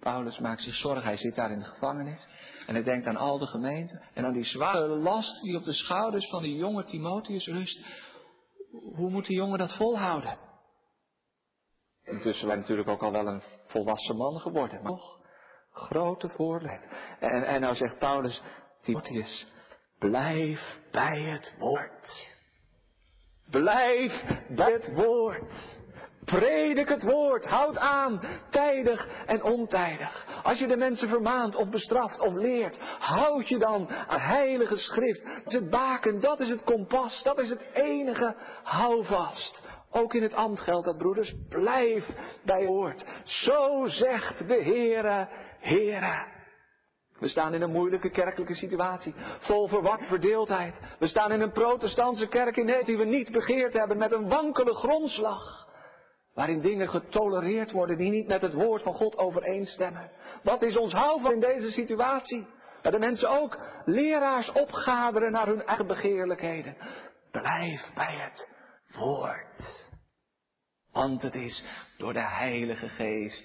Paulus 0.00 0.38
maakt 0.38 0.62
zich 0.62 0.74
zorgen, 0.74 1.04
hij 1.04 1.16
zit 1.16 1.34
daar 1.34 1.50
in 1.50 1.58
de 1.58 1.64
gevangenis. 1.64 2.28
En 2.66 2.74
hij 2.74 2.84
denkt 2.84 3.06
aan 3.06 3.16
al 3.16 3.38
de 3.38 3.46
gemeenten. 3.46 4.02
En 4.14 4.24
aan 4.24 4.32
die 4.32 4.44
zware 4.44 4.86
last 4.88 5.42
die 5.42 5.56
op 5.56 5.64
de 5.64 5.72
schouders 5.72 6.28
van 6.28 6.42
die 6.42 6.56
jonge 6.56 6.84
Timotheus 6.84 7.46
rust. 7.46 7.80
Hoe 8.70 9.10
moet 9.10 9.26
die 9.26 9.36
jongen 9.36 9.58
dat 9.58 9.76
volhouden? 9.76 10.38
Intussen 12.04 12.48
ben 12.48 12.58
natuurlijk 12.58 12.88
ook 12.88 13.02
al 13.02 13.12
wel 13.12 13.26
een 13.26 13.42
volwassen 13.64 14.16
man 14.16 14.38
geworden. 14.38 14.82
Maar 14.82 14.92
toch, 14.92 15.20
grote 15.72 16.28
voorbeeld. 16.28 16.80
En, 17.20 17.46
en 17.46 17.60
nou 17.60 17.74
zegt 17.74 17.98
Paulus, 17.98 18.42
Timotheus, 18.82 19.46
blijf 19.98 20.78
bij 20.90 21.20
het 21.20 21.54
woord. 21.58 22.38
Blijf 23.50 24.22
bij 24.48 24.72
het 24.72 24.94
woord. 24.94 25.79
Predik 26.30 26.88
het 26.88 27.02
woord, 27.02 27.44
houd 27.44 27.78
aan, 27.78 28.20
tijdig 28.50 29.08
en 29.26 29.42
ontijdig. 29.42 30.26
Als 30.42 30.58
je 30.58 30.66
de 30.66 30.76
mensen 30.76 31.08
vermaant 31.08 31.56
of 31.56 31.68
bestraft 31.68 32.20
of 32.20 32.34
leert, 32.34 32.78
houd 32.98 33.48
je 33.48 33.58
dan 33.58 33.88
aan 33.88 34.20
heilige 34.20 34.76
schrift. 34.76 35.22
Het 35.44 35.70
baken, 35.70 36.20
dat 36.20 36.40
is 36.40 36.48
het 36.48 36.62
kompas, 36.62 37.22
dat 37.22 37.38
is 37.38 37.48
het 37.48 37.66
enige, 37.72 38.36
hou 38.62 39.04
vast. 39.04 39.60
Ook 39.90 40.14
in 40.14 40.22
het 40.22 40.34
ambt 40.34 40.60
geldt 40.60 40.86
dat, 40.86 40.98
broeders, 40.98 41.34
blijf 41.48 42.06
bij 42.44 42.60
het 42.60 42.68
woord. 42.68 43.04
Zo 43.24 43.86
zegt 43.86 44.48
de 44.48 44.62
Heere, 44.62 45.28
Heere. 45.60 46.38
We 47.18 47.28
staan 47.28 47.54
in 47.54 47.62
een 47.62 47.72
moeilijke 47.72 48.10
kerkelijke 48.10 48.54
situatie, 48.54 49.14
vol 49.40 49.68
verward 49.68 50.04
verdeeldheid. 50.06 50.74
We 50.98 51.06
staan 51.08 51.32
in 51.32 51.40
een 51.40 51.52
protestantse 51.52 52.26
kerk 52.26 52.56
in 52.56 52.84
die 52.84 52.96
we 52.96 53.04
niet 53.04 53.32
begeerd 53.32 53.72
hebben, 53.72 53.98
met 53.98 54.12
een 54.12 54.28
wankele 54.28 54.74
grondslag. 54.74 55.68
Waarin 56.34 56.60
dingen 56.60 56.88
getolereerd 56.88 57.70
worden 57.70 57.96
die 57.96 58.10
niet 58.10 58.26
met 58.26 58.42
het 58.42 58.52
woord 58.52 58.82
van 58.82 58.94
God 58.94 59.16
overeenstemmen. 59.16 60.10
Wat 60.42 60.62
is 60.62 60.76
ons 60.76 60.92
houvast 60.92 61.34
in 61.34 61.40
deze 61.40 61.70
situatie? 61.70 62.46
Dat 62.82 62.92
de 62.92 62.98
mensen 62.98 63.28
ook 63.28 63.58
leraars 63.84 64.52
opgaderen 64.52 65.32
naar 65.32 65.46
hun 65.46 65.62
eigen 65.62 65.86
begeerlijkheden. 65.86 66.76
Blijf 67.30 67.90
bij 67.94 68.16
het 68.16 68.48
woord. 68.96 69.88
Want 70.92 71.22
het 71.22 71.34
is 71.34 71.64
door 71.96 72.12
de 72.12 72.26
Heilige 72.26 72.88
Geest 72.88 73.44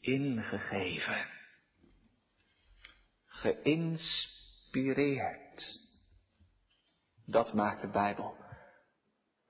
ingegeven. 0.00 1.32
Geïnspireerd. 3.24 5.82
Dat 7.26 7.52
maakt 7.52 7.80
de 7.80 7.90
Bijbel 7.90 8.36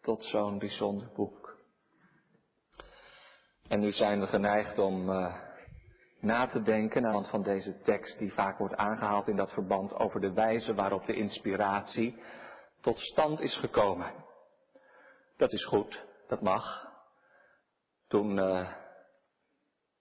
tot 0.00 0.24
zo'n 0.24 0.58
bijzonder 0.58 1.12
boek. 1.14 1.43
En 3.75 3.81
nu 3.81 3.93
zijn 3.93 4.21
we 4.21 4.26
geneigd 4.26 4.78
om 4.78 5.11
uh, 5.11 5.35
na 6.21 6.47
te 6.47 6.62
denken 6.62 7.07
aan 7.07 7.25
van 7.25 7.43
deze 7.43 7.81
tekst 7.81 8.19
die 8.19 8.33
vaak 8.33 8.59
wordt 8.59 8.76
aangehaald 8.76 9.28
in 9.28 9.37
dat 9.37 9.52
verband 9.52 9.95
over 9.95 10.21
de 10.21 10.33
wijze 10.33 10.75
waarop 10.75 11.07
de 11.07 11.14
inspiratie 11.14 12.23
tot 12.81 12.99
stand 12.99 13.40
is 13.40 13.57
gekomen. 13.57 14.12
Dat 15.37 15.52
is 15.52 15.64
goed, 15.64 16.04
dat 16.28 16.40
mag. 16.40 16.87
Toen 18.09 18.37
uh, 18.37 18.71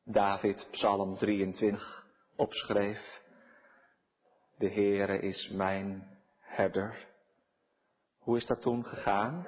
David 0.03 0.67
Psalm 0.71 1.17
23 1.17 2.05
opschreef, 2.35 3.21
de 4.57 4.69
Heere 4.69 5.19
is 5.19 5.49
mijn 5.49 6.07
herder. 6.39 7.07
Hoe 8.19 8.37
is 8.37 8.45
dat 8.45 8.61
toen 8.61 8.85
gegaan? 8.85 9.47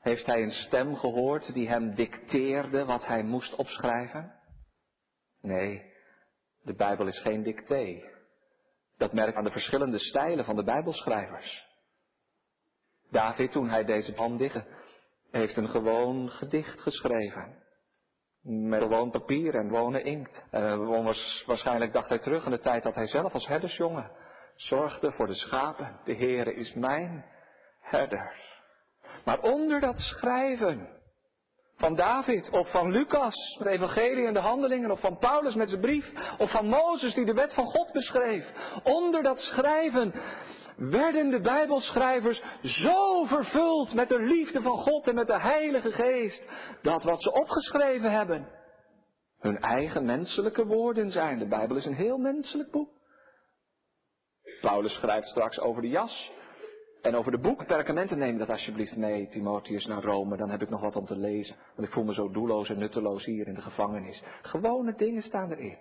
Heeft 0.00 0.26
hij 0.26 0.42
een 0.42 0.50
stem 0.50 0.96
gehoord 0.96 1.52
die 1.52 1.68
hem 1.68 1.94
dicteerde 1.94 2.84
wat 2.84 3.06
hij 3.06 3.22
moest 3.22 3.54
opschrijven? 3.54 4.34
Nee, 5.40 5.82
de 6.62 6.74
Bijbel 6.74 7.06
is 7.06 7.20
geen 7.20 7.42
dicté. 7.42 8.02
Dat 8.96 9.12
merkt 9.12 9.36
aan 9.36 9.44
de 9.44 9.50
verschillende 9.50 9.98
stijlen 9.98 10.44
van 10.44 10.56
de 10.56 10.64
Bijbelschrijvers. 10.64 11.68
David, 13.10 13.52
toen 13.52 13.68
hij 13.68 13.84
deze 13.84 14.12
pan 14.12 14.36
dichtte, 14.36 14.66
heeft 15.30 15.56
een 15.56 15.68
gewoon 15.68 16.30
gedicht 16.30 16.80
geschreven. 16.80 17.58
Met 18.42 18.82
gewoon 18.82 19.10
papier 19.10 19.54
en 19.54 19.68
gewone 19.68 20.02
inkt. 20.02 20.46
Uh, 20.52 21.14
waarschijnlijk 21.46 21.92
dacht 21.92 22.08
hij 22.08 22.18
terug 22.18 22.44
aan 22.44 22.50
de 22.50 22.58
tijd 22.58 22.82
dat 22.82 22.94
hij 22.94 23.06
zelf 23.06 23.32
als 23.32 23.46
herdersjongen 23.46 24.10
zorgde 24.54 25.12
voor 25.12 25.26
de 25.26 25.34
schapen. 25.34 26.00
De 26.04 26.14
Heere 26.14 26.54
is 26.54 26.74
mijn 26.74 27.24
herder. 27.80 28.49
Maar 29.24 29.40
onder 29.40 29.80
dat 29.80 29.98
schrijven 29.98 30.88
van 31.76 31.94
David 31.94 32.50
of 32.50 32.70
van 32.70 32.90
Lucas, 32.90 33.56
het 33.58 33.66
evangelie 33.66 34.26
en 34.26 34.34
de 34.34 34.40
handelingen, 34.40 34.90
of 34.90 35.00
van 35.00 35.18
Paulus 35.18 35.54
met 35.54 35.68
zijn 35.68 35.80
brief, 35.80 36.12
of 36.38 36.50
van 36.50 36.66
Mozes 36.66 37.14
die 37.14 37.24
de 37.24 37.34
wet 37.34 37.54
van 37.54 37.64
God 37.64 37.92
beschreef, 37.92 38.52
onder 38.82 39.22
dat 39.22 39.38
schrijven 39.38 40.14
werden 40.76 41.30
de 41.30 41.40
Bijbelschrijvers 41.40 42.42
zo 42.62 43.24
vervuld 43.24 43.94
met 43.94 44.08
de 44.08 44.22
liefde 44.22 44.62
van 44.62 44.76
God 44.76 45.08
en 45.08 45.14
met 45.14 45.26
de 45.26 45.40
Heilige 45.40 45.92
Geest, 45.92 46.42
dat 46.82 47.02
wat 47.02 47.22
ze 47.22 47.32
opgeschreven 47.32 48.10
hebben, 48.12 48.48
hun 49.38 49.58
eigen 49.58 50.04
menselijke 50.04 50.66
woorden 50.66 51.10
zijn. 51.10 51.38
De 51.38 51.48
Bijbel 51.48 51.76
is 51.76 51.84
een 51.84 51.94
heel 51.94 52.18
menselijk 52.18 52.70
boek. 52.70 52.90
Paulus 54.60 54.92
schrijft 54.92 55.28
straks 55.28 55.60
over 55.60 55.82
de 55.82 55.88
jas 55.88 56.30
en 57.02 57.14
over 57.14 57.32
de 57.32 57.38
boek. 57.38 57.66
Perkamenten 57.66 58.18
neem 58.18 58.38
dat 58.38 58.50
alsjeblieft 58.50 58.96
mee, 58.96 59.28
Timotheus, 59.28 59.86
naar 59.86 60.02
Rome. 60.02 60.36
Dan 60.36 60.50
heb 60.50 60.62
ik 60.62 60.68
nog 60.68 60.80
wat 60.80 60.96
om 60.96 61.06
te 61.06 61.16
lezen. 61.16 61.56
Want 61.76 61.88
ik 61.88 61.94
voel 61.94 62.04
me 62.04 62.12
zo 62.12 62.30
doelloos 62.30 62.68
en 62.68 62.78
nutteloos 62.78 63.24
hier 63.24 63.46
in 63.46 63.54
de 63.54 63.60
gevangenis. 63.60 64.22
Gewone 64.42 64.94
dingen 64.96 65.22
staan 65.22 65.50
erin. 65.50 65.78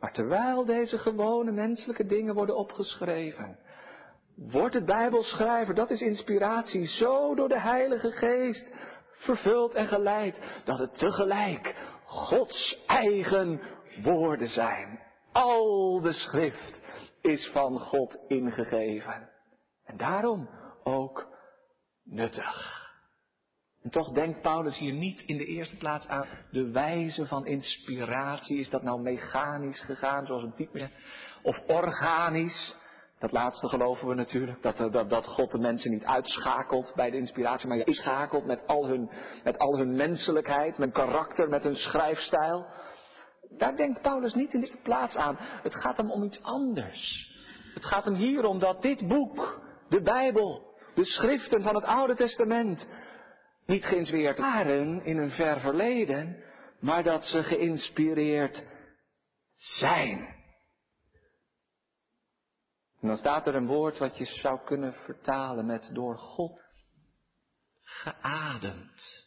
Maar 0.00 0.12
terwijl 0.12 0.64
deze 0.64 0.98
gewone 0.98 1.52
menselijke 1.52 2.06
dingen 2.06 2.34
worden 2.34 2.56
opgeschreven, 2.56 3.58
wordt 4.34 4.74
de 4.74 4.84
Bijbelschrijver, 4.84 5.74
dat 5.74 5.90
is 5.90 6.00
inspiratie, 6.00 6.86
zo 6.86 7.34
door 7.34 7.48
de 7.48 7.60
Heilige 7.60 8.10
Geest 8.10 8.66
vervuld 9.10 9.74
en 9.74 9.86
geleid, 9.86 10.38
dat 10.64 10.78
het 10.78 10.98
tegelijk 10.98 11.74
Gods 12.04 12.84
eigen 12.86 13.60
woorden 14.02 14.48
zijn. 14.48 15.00
Al 15.32 16.00
de 16.00 16.12
schrift 16.12 16.80
is 17.20 17.50
van 17.52 17.78
God 17.78 18.18
ingegeven. 18.26 19.34
En 19.86 19.96
daarom 19.96 20.48
ook 20.82 21.26
nuttig. 22.04 22.84
En 23.82 23.90
toch 23.90 24.12
denkt 24.12 24.42
Paulus 24.42 24.78
hier 24.78 24.92
niet 24.92 25.20
in 25.20 25.36
de 25.36 25.44
eerste 25.44 25.76
plaats 25.76 26.06
aan 26.06 26.26
de 26.50 26.70
wijze 26.70 27.26
van 27.26 27.46
inspiratie. 27.46 28.58
Is 28.58 28.70
dat 28.70 28.82
nou 28.82 29.00
mechanisch 29.00 29.80
gegaan, 29.80 30.26
zoals 30.26 30.42
een 30.42 30.54
type, 30.54 30.90
of 31.42 31.58
organisch? 31.66 32.74
Dat 33.18 33.32
laatste 33.32 33.68
geloven 33.68 34.08
we 34.08 34.14
natuurlijk, 34.14 34.62
dat, 34.62 34.92
dat, 34.92 35.10
dat 35.10 35.26
God 35.26 35.50
de 35.50 35.58
mensen 35.58 35.90
niet 35.90 36.04
uitschakelt 36.04 36.92
bij 36.94 37.10
de 37.10 37.16
inspiratie, 37.16 37.68
maar 37.68 37.82
schakelt 37.84 38.44
met 38.44 38.66
al, 38.66 38.86
hun, 38.86 39.10
met 39.44 39.58
al 39.58 39.76
hun 39.78 39.96
menselijkheid, 39.96 40.78
met 40.78 40.92
karakter, 40.92 41.48
met 41.48 41.62
hun 41.62 41.76
schrijfstijl. 41.76 42.66
Daar 43.56 43.76
denkt 43.76 44.02
Paulus 44.02 44.34
niet 44.34 44.52
in 44.52 44.60
de 44.60 44.66
eerste 44.66 44.82
plaats 44.82 45.16
aan. 45.16 45.36
Het 45.38 45.74
gaat 45.74 45.96
hem 45.96 46.10
om 46.10 46.22
iets 46.22 46.42
anders. 46.42 47.30
Het 47.74 47.84
gaat 47.84 48.04
hem 48.04 48.14
hier 48.14 48.44
om 48.44 48.58
dat 48.58 48.82
dit 48.82 49.08
boek, 49.08 49.60
de 49.88 50.02
Bijbel, 50.02 50.74
de 50.94 51.04
schriften 51.04 51.62
van 51.62 51.74
het 51.74 51.84
Oude 51.84 52.14
Testament, 52.14 52.86
niet 53.66 53.84
geïnspireerd 53.84 54.38
waren 54.38 55.04
in 55.04 55.18
een 55.18 55.30
ver 55.30 55.60
verleden, 55.60 56.44
maar 56.80 57.02
dat 57.02 57.24
ze 57.24 57.42
geïnspireerd 57.42 58.66
zijn. 59.56 60.34
En 63.00 63.08
dan 63.08 63.16
staat 63.16 63.46
er 63.46 63.54
een 63.54 63.66
woord 63.66 63.98
wat 63.98 64.18
je 64.18 64.24
zou 64.24 64.60
kunnen 64.64 64.92
vertalen 64.92 65.66
met 65.66 65.90
door 65.92 66.18
God 66.18 66.64
geademd. 67.82 69.24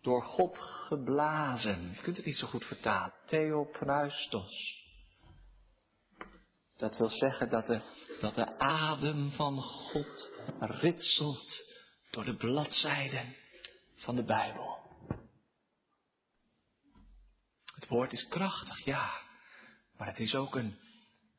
Door 0.00 0.22
God 0.22 0.58
geblazen. 0.58 1.90
Je 1.92 2.00
kunt 2.02 2.16
het 2.16 2.26
niet 2.26 2.36
zo 2.36 2.46
goed 2.46 2.64
vertalen. 2.64 3.12
Theopneustos. 3.26 4.78
Dat 6.76 6.96
wil 6.96 7.08
zeggen 7.08 7.50
dat 7.50 7.66
de, 7.66 7.80
dat 8.20 8.34
de 8.34 8.58
adem 8.58 9.30
van 9.30 9.62
God 9.62 10.30
ritselt 10.58 11.64
door 12.10 12.24
de 12.24 12.36
bladzijden 12.36 13.36
van 13.96 14.16
de 14.16 14.24
Bijbel. 14.24 14.78
Het 17.64 17.88
woord 17.88 18.12
is 18.12 18.28
krachtig, 18.28 18.84
ja, 18.84 19.20
maar 19.96 20.06
het 20.06 20.18
is 20.18 20.34
ook 20.34 20.54
een, 20.54 20.78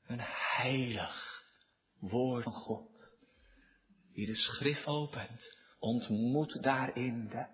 een 0.06 0.22
heilig 0.58 1.44
woord 2.00 2.44
van 2.44 2.54
God. 2.54 3.16
Wie 4.14 4.26
de 4.26 4.36
schrift 4.36 4.86
opent, 4.86 5.58
ontmoet 5.80 6.64
daarin 6.64 7.28
de 7.28 7.46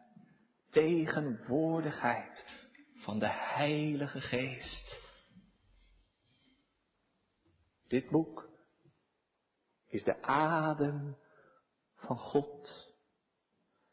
tegenwoordigheid 0.72 2.46
van 2.96 3.20
de 3.20 3.29
Heilige 3.29 4.22
Geest. 4.22 5.05
Dit 7.87 8.09
boek 8.09 8.47
is 9.98 10.03
de 10.03 10.22
adem 10.22 11.18
van 11.96 12.18
God. 12.18 12.86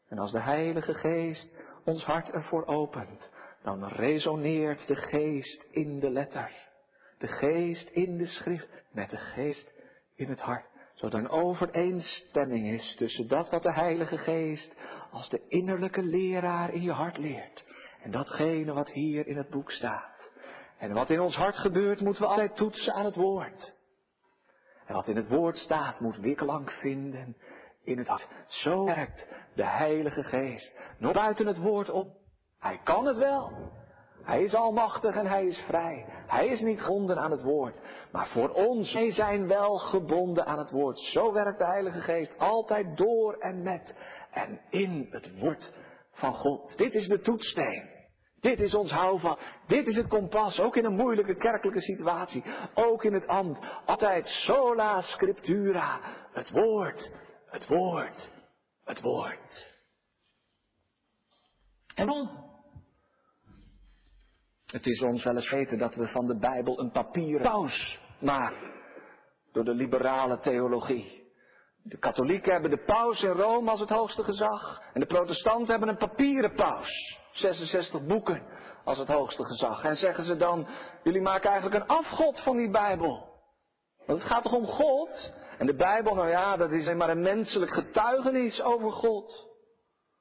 En 0.07 0.17
als 0.17 0.31
de 0.31 0.39
Heilige 0.39 0.93
Geest 0.93 1.49
ons 1.85 2.03
hart 2.03 2.29
ervoor 2.29 2.65
opent, 2.65 3.31
dan 3.63 3.87
resoneert 3.87 4.87
de 4.87 4.95
Geest 4.95 5.63
in 5.71 5.99
de 5.99 6.09
letter, 6.09 6.51
de 7.17 7.27
Geest 7.27 7.89
in 7.89 8.17
de 8.17 8.25
schrift, 8.25 8.67
met 8.91 9.09
de 9.09 9.17
Geest 9.17 9.71
in 10.15 10.29
het 10.29 10.39
hart. 10.39 10.65
Zodat 10.93 11.13
er 11.13 11.19
een 11.19 11.29
overeenstemming 11.29 12.67
is 12.67 12.95
tussen 12.95 13.27
dat 13.27 13.49
wat 13.49 13.63
de 13.63 13.73
Heilige 13.73 14.17
Geest 14.17 14.73
als 15.11 15.29
de 15.29 15.41
innerlijke 15.47 16.01
leraar 16.01 16.73
in 16.73 16.81
je 16.81 16.91
hart 16.91 17.17
leert. 17.17 17.65
En 18.01 18.11
datgene 18.11 18.73
wat 18.73 18.89
hier 18.89 19.27
in 19.27 19.37
het 19.37 19.49
boek 19.49 19.71
staat. 19.71 20.29
En 20.77 20.93
wat 20.93 21.09
in 21.09 21.19
ons 21.19 21.35
hart 21.35 21.55
gebeurt, 21.55 22.01
moeten 22.01 22.21
we 22.23 22.29
altijd 22.29 22.55
toetsen 22.55 22.93
aan 22.93 23.05
het 23.05 23.15
woord. 23.15 23.73
En 24.85 24.93
wat 24.93 25.07
in 25.07 25.15
het 25.15 25.29
woord 25.29 25.57
staat, 25.57 25.99
moet 25.99 26.17
weerklank 26.17 26.71
vinden 26.71 27.35
in 27.83 27.97
het 27.97 28.07
hart. 28.07 28.27
Zo 28.47 28.85
werkt 28.85 29.27
de 29.55 29.65
Heilige 29.65 30.23
Geest. 30.23 30.73
Nog 30.97 31.13
buiten 31.13 31.47
het 31.47 31.57
woord 31.57 31.89
op. 31.89 32.07
Hij 32.59 32.79
kan 32.83 33.05
het 33.05 33.17
wel. 33.17 33.51
Hij 34.23 34.43
is 34.43 34.53
almachtig 34.53 35.15
en 35.15 35.27
hij 35.27 35.45
is 35.45 35.57
vrij. 35.57 36.05
Hij 36.27 36.47
is 36.47 36.61
niet 36.61 36.81
gebonden 36.81 37.17
aan 37.17 37.31
het 37.31 37.43
woord. 37.43 37.81
Maar 38.11 38.27
voor 38.27 38.49
ons, 38.49 38.93
wij 38.93 39.11
zijn 39.11 39.47
wel 39.47 39.77
gebonden 39.77 40.45
aan 40.45 40.59
het 40.59 40.71
woord. 40.71 40.99
Zo 40.99 41.33
werkt 41.33 41.59
de 41.59 41.65
Heilige 41.65 42.01
Geest 42.01 42.37
altijd 42.37 42.97
door 42.97 43.33
en 43.33 43.63
met 43.63 43.95
en 44.31 44.61
in 44.69 45.07
het 45.09 45.39
woord 45.39 45.73
van 46.11 46.33
God. 46.33 46.77
Dit 46.77 46.93
is 46.93 47.07
de 47.07 47.19
toetssteen. 47.19 47.94
Dit 48.45 48.59
is 48.59 48.73
ons 48.73 48.91
houvast. 48.91 49.41
Dit 49.67 49.87
is 49.87 49.95
het 49.95 50.07
kompas. 50.07 50.59
Ook 50.59 50.75
in 50.75 50.85
een 50.85 50.95
moeilijke 50.95 51.35
kerkelijke 51.35 51.81
situatie. 51.81 52.43
Ook 52.73 53.03
in 53.03 53.13
het 53.13 53.27
ambt. 53.27 53.59
Altijd 53.85 54.25
sola 54.25 55.01
scriptura. 55.01 55.99
Het 56.33 56.49
woord. 56.49 57.11
Het 57.45 57.67
woord. 57.67 58.31
Het 58.83 59.01
woord. 59.01 59.73
En 61.95 62.05
dan? 62.05 62.29
Het 64.65 64.85
is 64.85 65.01
ons 65.01 65.23
wel 65.23 65.35
eens 65.35 65.49
weten 65.49 65.77
dat 65.77 65.95
we 65.95 66.07
van 66.07 66.27
de 66.27 66.37
Bijbel 66.37 66.79
een 66.79 66.91
papieren 66.91 67.41
paus 67.41 67.99
maken. 68.19 68.73
Door 69.51 69.63
de 69.63 69.73
liberale 69.73 70.39
theologie. 70.39 71.33
De 71.83 71.97
katholieken 71.97 72.51
hebben 72.51 72.71
de 72.71 72.83
paus 72.85 73.21
in 73.21 73.29
Rome 73.29 73.69
als 73.69 73.79
het 73.79 73.89
hoogste 73.89 74.23
gezag. 74.23 74.81
En 74.93 74.99
de 74.99 75.05
protestanten 75.05 75.69
hebben 75.69 75.89
een 75.89 75.97
papieren 75.97 76.53
paus. 76.53 77.23
66 77.37 78.05
boeken 78.05 78.43
als 78.83 78.97
het 78.97 79.07
hoogste 79.07 79.43
gezag. 79.43 79.83
En 79.83 79.95
zeggen 79.95 80.23
ze 80.23 80.37
dan, 80.37 80.67
jullie 81.03 81.21
maken 81.21 81.49
eigenlijk 81.49 81.83
een 81.83 81.97
afgod 81.97 82.39
van 82.39 82.57
die 82.57 82.69
Bijbel. 82.69 83.33
Want 84.05 84.19
het 84.19 84.27
gaat 84.27 84.43
toch 84.43 84.53
om 84.53 84.65
God? 84.65 85.33
En 85.57 85.65
de 85.65 85.75
Bijbel, 85.75 86.15
nou 86.15 86.29
ja, 86.29 86.57
dat 86.57 86.71
is 86.71 86.93
maar 86.93 87.09
een 87.09 87.21
menselijk 87.21 87.71
getuigenis 87.71 88.61
over 88.61 88.91
God. 88.91 89.53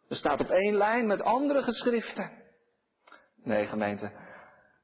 Er 0.09 0.16
staat 0.16 0.40
op 0.40 0.50
één 0.50 0.74
lijn 0.74 1.07
met 1.07 1.22
andere 1.22 1.62
geschriften. 1.62 2.31
Nee, 3.42 3.66
gemeente, 3.66 4.12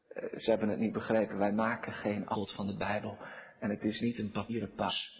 eh, 0.09 0.39
ze 0.39 0.51
hebben 0.51 0.69
het 0.69 0.79
niet 0.79 0.93
begrepen. 0.93 1.39
Wij 1.39 1.53
maken 1.53 1.93
geen 1.93 2.27
afgod 2.27 2.53
van 2.53 2.67
de 2.67 2.77
Bijbel. 2.77 3.19
En 3.61 3.71
het 3.71 3.85
is 3.85 4.01
niet 4.01 4.19
een 4.19 4.31
papieren 4.31 4.75
pas. 4.75 5.19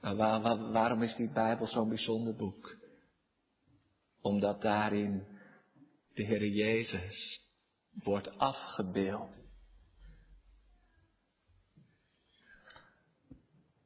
Maar 0.00 0.16
waar, 0.16 0.70
waarom 0.72 1.02
is 1.02 1.14
die 1.14 1.32
Bijbel 1.32 1.66
zo'n 1.66 1.88
bijzonder 1.88 2.36
boek? 2.36 2.76
Omdat 4.22 4.62
daarin 4.62 5.26
de 6.14 6.22
Heer 6.22 6.46
Jezus 6.46 7.40
wordt 7.92 8.38
afgebeeld. 8.38 9.48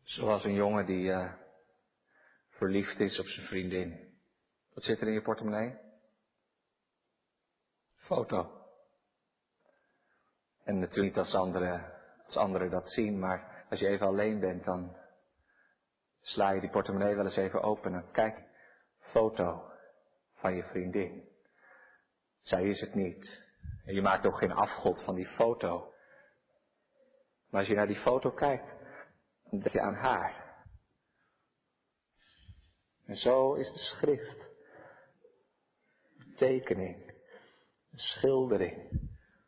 Zoals 0.03 0.45
een 0.45 0.55
jongen 0.55 0.87
die 0.87 1.05
uh, 1.05 1.33
verliefd 2.49 3.01
is 3.01 3.19
op 3.19 3.27
zijn 3.27 3.47
vriendin. 3.47 4.19
Wat 4.75 4.85
zit 4.85 5.01
er 5.01 5.07
in 5.07 5.13
je 5.13 5.23
portemonnee? 5.23 5.79
Foto. 7.97 8.63
En 10.65 10.79
natuurlijk 10.79 11.17
als 11.17 11.35
anderen, 11.35 11.93
als 12.25 12.37
anderen 12.37 12.71
dat 12.71 12.91
zien, 12.91 13.19
maar 13.19 13.67
als 13.71 13.81
je 13.81 13.87
even 13.87 14.07
alleen 14.07 14.41
bent, 14.41 14.65
dan 14.65 14.97
sla 16.21 16.51
je 16.51 16.61
die 16.61 16.71
portemonnee 16.71 17.15
wel 17.15 17.25
eens 17.25 17.37
even 17.37 17.63
open 17.63 17.95
en 17.95 18.11
kijk, 18.13 18.43
foto 18.99 19.73
van 20.35 20.55
je 20.55 20.63
vriendin. 20.63 21.34
Zij 22.45 22.69
is 22.69 22.81
het 22.81 22.95
niet. 22.95 23.43
En 23.85 23.95
je 23.95 24.03
maakt 24.03 24.27
ook 24.27 24.39
geen 24.39 24.53
afgod 24.53 25.03
van 25.03 25.15
die 25.15 25.27
foto. 25.27 25.93
Maar 27.51 27.61
als 27.61 27.69
je 27.69 27.75
naar 27.75 27.87
die 27.87 28.01
foto 28.01 28.31
kijkt, 28.31 28.69
dan 29.51 29.61
denk 29.61 29.73
je 29.73 29.81
aan 29.81 29.95
haar. 29.95 30.45
En 33.07 33.17
zo 33.17 33.55
is 33.55 33.73
de 33.73 33.79
schrift. 33.79 34.49
Een 36.19 36.35
tekening, 36.37 37.09
een 37.93 37.99
schildering 37.99 39.01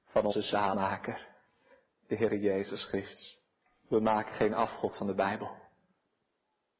van 0.07 0.25
onze 0.25 0.43
zaanmaker, 0.43 1.27
de 2.07 2.17
Heer 2.17 2.37
Jezus 2.37 2.85
Christus. 2.85 3.39
We 3.89 4.01
maken 4.01 4.35
geen 4.35 4.55
afgod 4.55 4.97
van 4.97 5.07
de 5.07 5.15
Bijbel. 5.15 5.51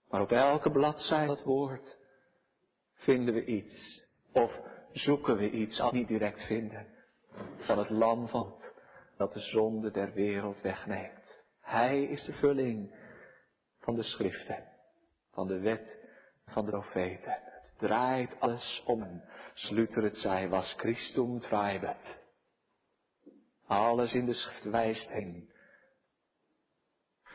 Maar 0.09 0.21
op 0.21 0.33
elke 0.33 0.71
bladzijde 0.71 1.27
dat 1.27 1.43
woord 1.43 1.99
vinden 2.93 3.35
we 3.35 3.45
iets. 3.45 4.03
Of 4.33 4.61
zoeken 4.99 5.37
we 5.37 5.51
iets, 5.51 5.81
al 5.81 5.93
niet 5.93 6.09
direct 6.09 6.43
vinden, 6.47 6.87
van 7.59 7.79
het 7.79 7.91
lam 7.91 8.29
van 8.29 8.63
dat 9.17 9.33
de 9.33 9.41
zonde 9.41 9.91
der 9.91 10.13
wereld 10.13 10.61
wegneemt. 10.61 11.43
Hij 11.61 12.03
is 12.03 12.25
de 12.25 12.33
vulling 12.33 12.95
van 13.81 13.95
de 13.95 14.03
schriften, 14.03 14.69
van 15.31 15.47
de 15.47 15.59
wet, 15.59 15.99
van 16.47 16.65
de 16.65 16.71
profeten. 16.71 17.39
Het 17.45 17.75
draait 17.79 18.41
alles 18.41 18.83
om. 18.87 19.23
Sluter 19.55 20.03
het 20.03 20.17
zij 20.17 20.49
was 20.49 20.75
Christum 20.77 21.41
treibet. 21.41 22.19
Alles 23.67 24.13
in 24.13 24.27
de 24.27 24.35
schrift 24.35 24.65
wijst 24.65 25.09
heen 25.09 25.51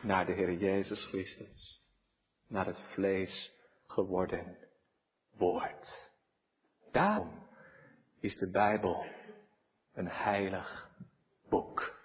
naar 0.02 0.26
de 0.26 0.32
Heer 0.32 0.52
Jezus 0.52 1.04
Christus, 1.04 1.82
naar 2.48 2.66
het 2.66 2.80
vlees 2.92 3.52
geworden 3.86 4.58
woord. 5.36 6.10
Daarom 6.90 7.41
is 8.22 8.36
de 8.36 8.50
Bijbel 8.50 9.06
een 9.92 10.08
heilig 10.08 10.90
boek. 11.48 12.00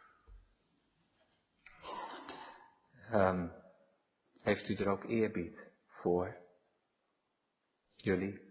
Um, 3.14 3.52
heeft 4.42 4.70
u 4.70 4.76
er 4.76 4.90
ook 4.90 5.04
eerbied 5.04 5.72
voor? 5.88 6.38
Jullie? 7.96 8.46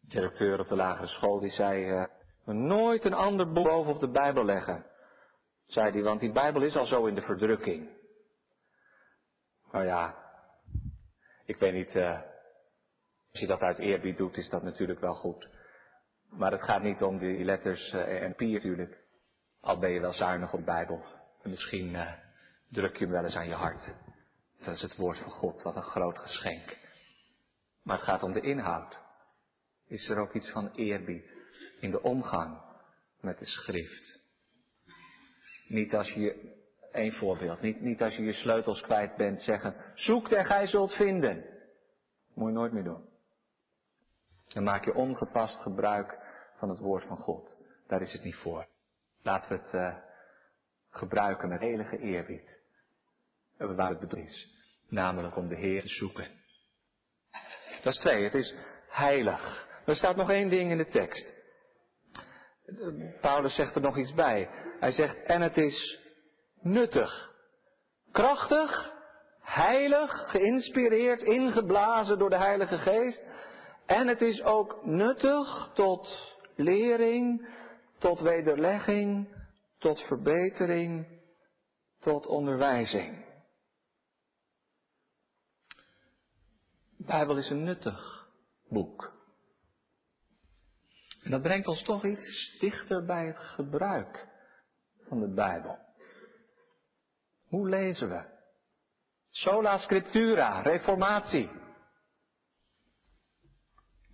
De 0.00 0.16
directeur 0.16 0.60
op 0.60 0.68
de 0.68 0.76
lagere 0.76 1.08
school 1.08 1.40
die 1.40 1.50
zei, 1.50 1.90
uh, 1.90 2.06
nooit 2.44 3.04
een 3.04 3.14
ander 3.14 3.52
boek 3.52 3.66
bovenop 3.66 4.00
de 4.00 4.10
Bijbel 4.10 4.44
leggen. 4.44 4.86
Zei 5.66 5.90
hij, 5.90 6.02
want 6.02 6.20
die 6.20 6.32
Bijbel 6.32 6.62
is 6.62 6.76
al 6.76 6.86
zo 6.86 7.06
in 7.06 7.14
de 7.14 7.22
verdrukking. 7.22 7.98
Nou 9.72 9.84
ja, 9.84 10.16
ik 11.44 11.56
weet 11.56 11.72
niet, 11.72 11.94
uh, 11.94 12.29
als 13.30 13.40
je 13.40 13.46
dat 13.46 13.60
uit 13.60 13.78
eerbied 13.78 14.16
doet, 14.16 14.36
is 14.36 14.48
dat 14.48 14.62
natuurlijk 14.62 15.00
wel 15.00 15.14
goed. 15.14 15.48
Maar 16.30 16.52
het 16.52 16.62
gaat 16.62 16.82
niet 16.82 17.02
om 17.02 17.18
die 17.18 17.44
letters 17.44 17.92
uh, 17.92 18.22
en 18.22 18.34
pier 18.34 18.52
natuurlijk. 18.52 18.98
Al 19.60 19.78
ben 19.78 19.90
je 19.90 20.00
wel 20.00 20.12
zuinig 20.12 20.52
op 20.52 20.64
Bijbel. 20.64 21.04
En 21.42 21.50
misschien 21.50 21.88
uh, 21.94 22.12
druk 22.68 22.96
je 22.96 23.04
hem 23.04 23.12
wel 23.12 23.24
eens 23.24 23.36
aan 23.36 23.48
je 23.48 23.54
hart. 23.54 23.94
Dat 24.64 24.74
is 24.74 24.82
het 24.82 24.96
woord 24.96 25.18
van 25.18 25.30
God, 25.30 25.62
wat 25.62 25.76
een 25.76 25.82
groot 25.82 26.18
geschenk. 26.18 26.76
Maar 27.82 27.96
het 27.96 28.04
gaat 28.04 28.22
om 28.22 28.32
de 28.32 28.40
inhoud. 28.40 28.98
Is 29.86 30.08
er 30.08 30.18
ook 30.18 30.34
iets 30.34 30.50
van 30.50 30.70
eerbied 30.74 31.36
in 31.80 31.90
de 31.90 32.02
omgang 32.02 32.60
met 33.20 33.38
de 33.38 33.46
schrift? 33.46 34.20
Niet 35.68 35.94
als 35.94 36.12
je, 36.12 36.56
één 36.92 37.12
voorbeeld, 37.12 37.60
niet, 37.60 37.80
niet 37.80 38.02
als 38.02 38.16
je 38.16 38.22
je 38.22 38.32
sleutels 38.32 38.80
kwijt 38.80 39.16
bent 39.16 39.40
zeggen, 39.42 39.74
zoek 39.94 40.28
en 40.28 40.46
gij 40.46 40.66
zult 40.66 40.92
vinden. 40.92 41.44
Moet 42.34 42.48
je 42.48 42.54
nooit 42.54 42.72
meer 42.72 42.84
doen. 42.84 43.09
Dan 44.52 44.62
maak 44.62 44.84
je 44.84 44.94
ongepast 44.94 45.62
gebruik 45.62 46.18
van 46.58 46.68
het 46.68 46.78
woord 46.78 47.04
van 47.04 47.16
God. 47.16 47.56
Daar 47.86 48.00
is 48.00 48.12
het 48.12 48.24
niet 48.24 48.36
voor. 48.36 48.66
Laten 49.22 49.48
we 49.48 49.62
het 49.62 49.72
uh, 49.72 49.96
gebruiken 50.90 51.48
met 51.48 51.60
heilige 51.60 51.98
eerbied. 51.98 52.58
Waar 53.56 53.90
het 53.90 54.00
bedoeld. 54.00 54.46
Namelijk 54.88 55.36
om 55.36 55.48
de 55.48 55.56
Heer 55.56 55.80
te 55.80 55.88
zoeken. 55.88 56.28
Dat 57.82 57.92
is 57.92 57.98
twee. 57.98 58.24
Het 58.24 58.34
is 58.34 58.54
heilig. 58.88 59.68
Er 59.86 59.96
staat 59.96 60.16
nog 60.16 60.30
één 60.30 60.48
ding 60.48 60.70
in 60.70 60.78
de 60.78 60.88
tekst. 60.88 61.34
Paulus 63.20 63.54
zegt 63.54 63.74
er 63.74 63.80
nog 63.80 63.98
iets 63.98 64.14
bij. 64.14 64.48
Hij 64.80 64.90
zegt, 64.90 65.22
en 65.22 65.40
het 65.40 65.56
is 65.56 65.98
nuttig. 66.60 67.30
Krachtig, 68.12 68.92
heilig, 69.40 70.30
geïnspireerd, 70.30 71.22
ingeblazen 71.22 72.18
door 72.18 72.30
de 72.30 72.38
Heilige 72.38 72.78
Geest. 72.78 73.22
En 73.90 74.08
het 74.08 74.20
is 74.20 74.42
ook 74.42 74.84
nuttig 74.84 75.70
tot 75.74 76.34
lering, 76.56 77.48
tot 77.98 78.20
wederlegging, 78.20 79.28
tot 79.78 80.00
verbetering, 80.00 81.20
tot 81.98 82.26
onderwijzing. 82.26 83.24
De 86.96 87.04
Bijbel 87.04 87.36
is 87.36 87.50
een 87.50 87.62
nuttig 87.62 88.28
boek. 88.68 89.12
En 91.22 91.30
dat 91.30 91.42
brengt 91.42 91.66
ons 91.66 91.82
toch 91.82 92.04
iets 92.04 92.56
dichter 92.58 93.04
bij 93.04 93.26
het 93.26 93.38
gebruik 93.38 94.28
van 95.08 95.20
de 95.20 95.34
Bijbel. 95.34 95.78
Hoe 97.48 97.68
lezen 97.68 98.08
we? 98.08 98.24
Sola 99.30 99.78
scriptura, 99.78 100.60
reformatie. 100.60 101.59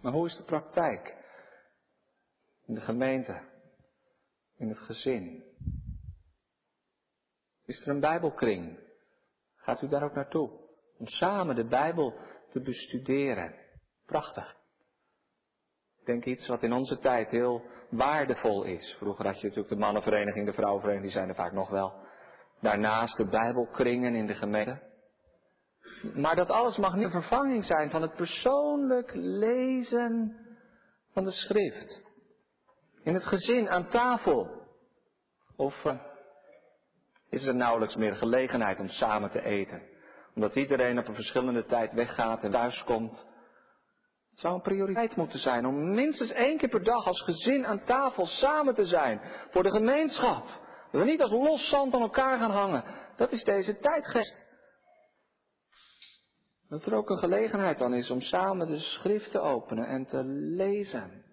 Maar 0.07 0.15
hoe 0.15 0.27
is 0.27 0.37
de 0.37 0.43
praktijk? 0.43 1.17
In 2.67 2.75
de 2.75 2.81
gemeente, 2.81 3.43
in 4.57 4.69
het 4.69 4.79
gezin. 4.79 5.45
Is 7.65 7.81
er 7.81 7.89
een 7.89 8.01
Bijbelkring? 8.01 8.79
Gaat 9.57 9.83
u 9.83 9.89
daar 9.89 10.03
ook 10.03 10.15
naartoe? 10.15 10.51
Om 10.99 11.07
samen 11.07 11.55
de 11.55 11.65
Bijbel 11.65 12.15
te 12.51 12.61
bestuderen. 12.61 13.55
Prachtig. 14.05 14.57
Ik 15.99 16.07
denk 16.07 16.25
iets 16.25 16.47
wat 16.47 16.63
in 16.63 16.73
onze 16.73 16.99
tijd 16.99 17.31
heel 17.31 17.63
waardevol 17.91 18.65
is. 18.65 18.97
Vroeger 18.99 19.27
had 19.27 19.41
je 19.41 19.47
natuurlijk 19.47 19.75
de 19.75 19.81
mannenvereniging, 19.81 20.47
de 20.47 20.53
vrouwenvereniging, 20.53 21.13
die 21.13 21.19
zijn 21.21 21.29
er 21.29 21.45
vaak 21.45 21.53
nog 21.53 21.69
wel. 21.69 22.07
Daarnaast 22.61 23.17
de 23.17 23.27
Bijbelkringen 23.29 24.15
in 24.15 24.27
de 24.27 24.35
gemeente. 24.35 24.86
Maar 26.03 26.37
dat 26.37 26.51
alles 26.51 26.77
mag 26.77 26.95
niet 26.95 27.05
een 27.05 27.11
vervanging 27.11 27.65
zijn 27.65 27.91
van 27.91 28.03
het 28.03 28.15
persoonlijk 28.15 29.11
lezen 29.15 30.37
van 31.13 31.25
de 31.25 31.31
schrift. 31.31 32.03
In 33.03 33.15
het 33.15 33.25
gezin, 33.25 33.69
aan 33.69 33.89
tafel. 33.89 34.65
Of 35.57 35.85
uh, 35.85 35.95
is 37.31 37.45
er 37.45 37.55
nauwelijks 37.55 37.97
meer 37.97 38.15
gelegenheid 38.15 38.81
om 38.81 38.89
samen 38.89 39.31
te 39.31 39.43
eten? 39.43 39.83
Omdat 40.35 40.57
iedereen 40.57 40.99
op 40.99 41.09
een 41.09 41.15
verschillende 41.15 41.65
tijd 41.65 41.93
weggaat 41.93 42.43
en 42.43 42.51
thuis 42.51 42.85
komt. 42.85 43.25
Het 44.31 44.45
zou 44.45 44.55
een 44.55 44.61
prioriteit 44.61 45.17
moeten 45.17 45.39
zijn 45.39 45.67
om 45.67 45.95
minstens 45.95 46.33
één 46.33 46.59
keer 46.59 46.69
per 46.69 46.85
dag 46.85 47.07
als 47.07 47.23
gezin 47.23 47.67
aan 47.67 47.85
tafel 47.85 48.27
samen 48.27 48.75
te 48.75 48.85
zijn. 48.85 49.21
Voor 49.51 49.63
de 49.63 49.71
gemeenschap. 49.71 50.47
Dat 50.91 51.01
we 51.01 51.11
niet 51.11 51.23
als 51.23 51.31
los 51.31 51.69
zand 51.69 51.95
aan 51.95 52.01
elkaar 52.01 52.39
gaan 52.39 52.51
hangen. 52.51 52.85
Dat 53.17 53.33
is 53.33 53.45
deze 53.45 53.79
tijdgeest. 53.79 54.46
Dat 56.69 56.87
er 56.87 56.95
ook 56.95 57.11
een 57.11 57.19
gelegenheid 57.19 57.79
dan 57.79 57.95
is 57.95 58.11
om 58.11 58.21
samen 58.21 58.67
de 58.67 58.79
schrift 58.79 59.31
te 59.31 59.41
openen 59.41 59.87
en 59.87 60.07
te 60.07 60.25
lezen. 60.25 61.25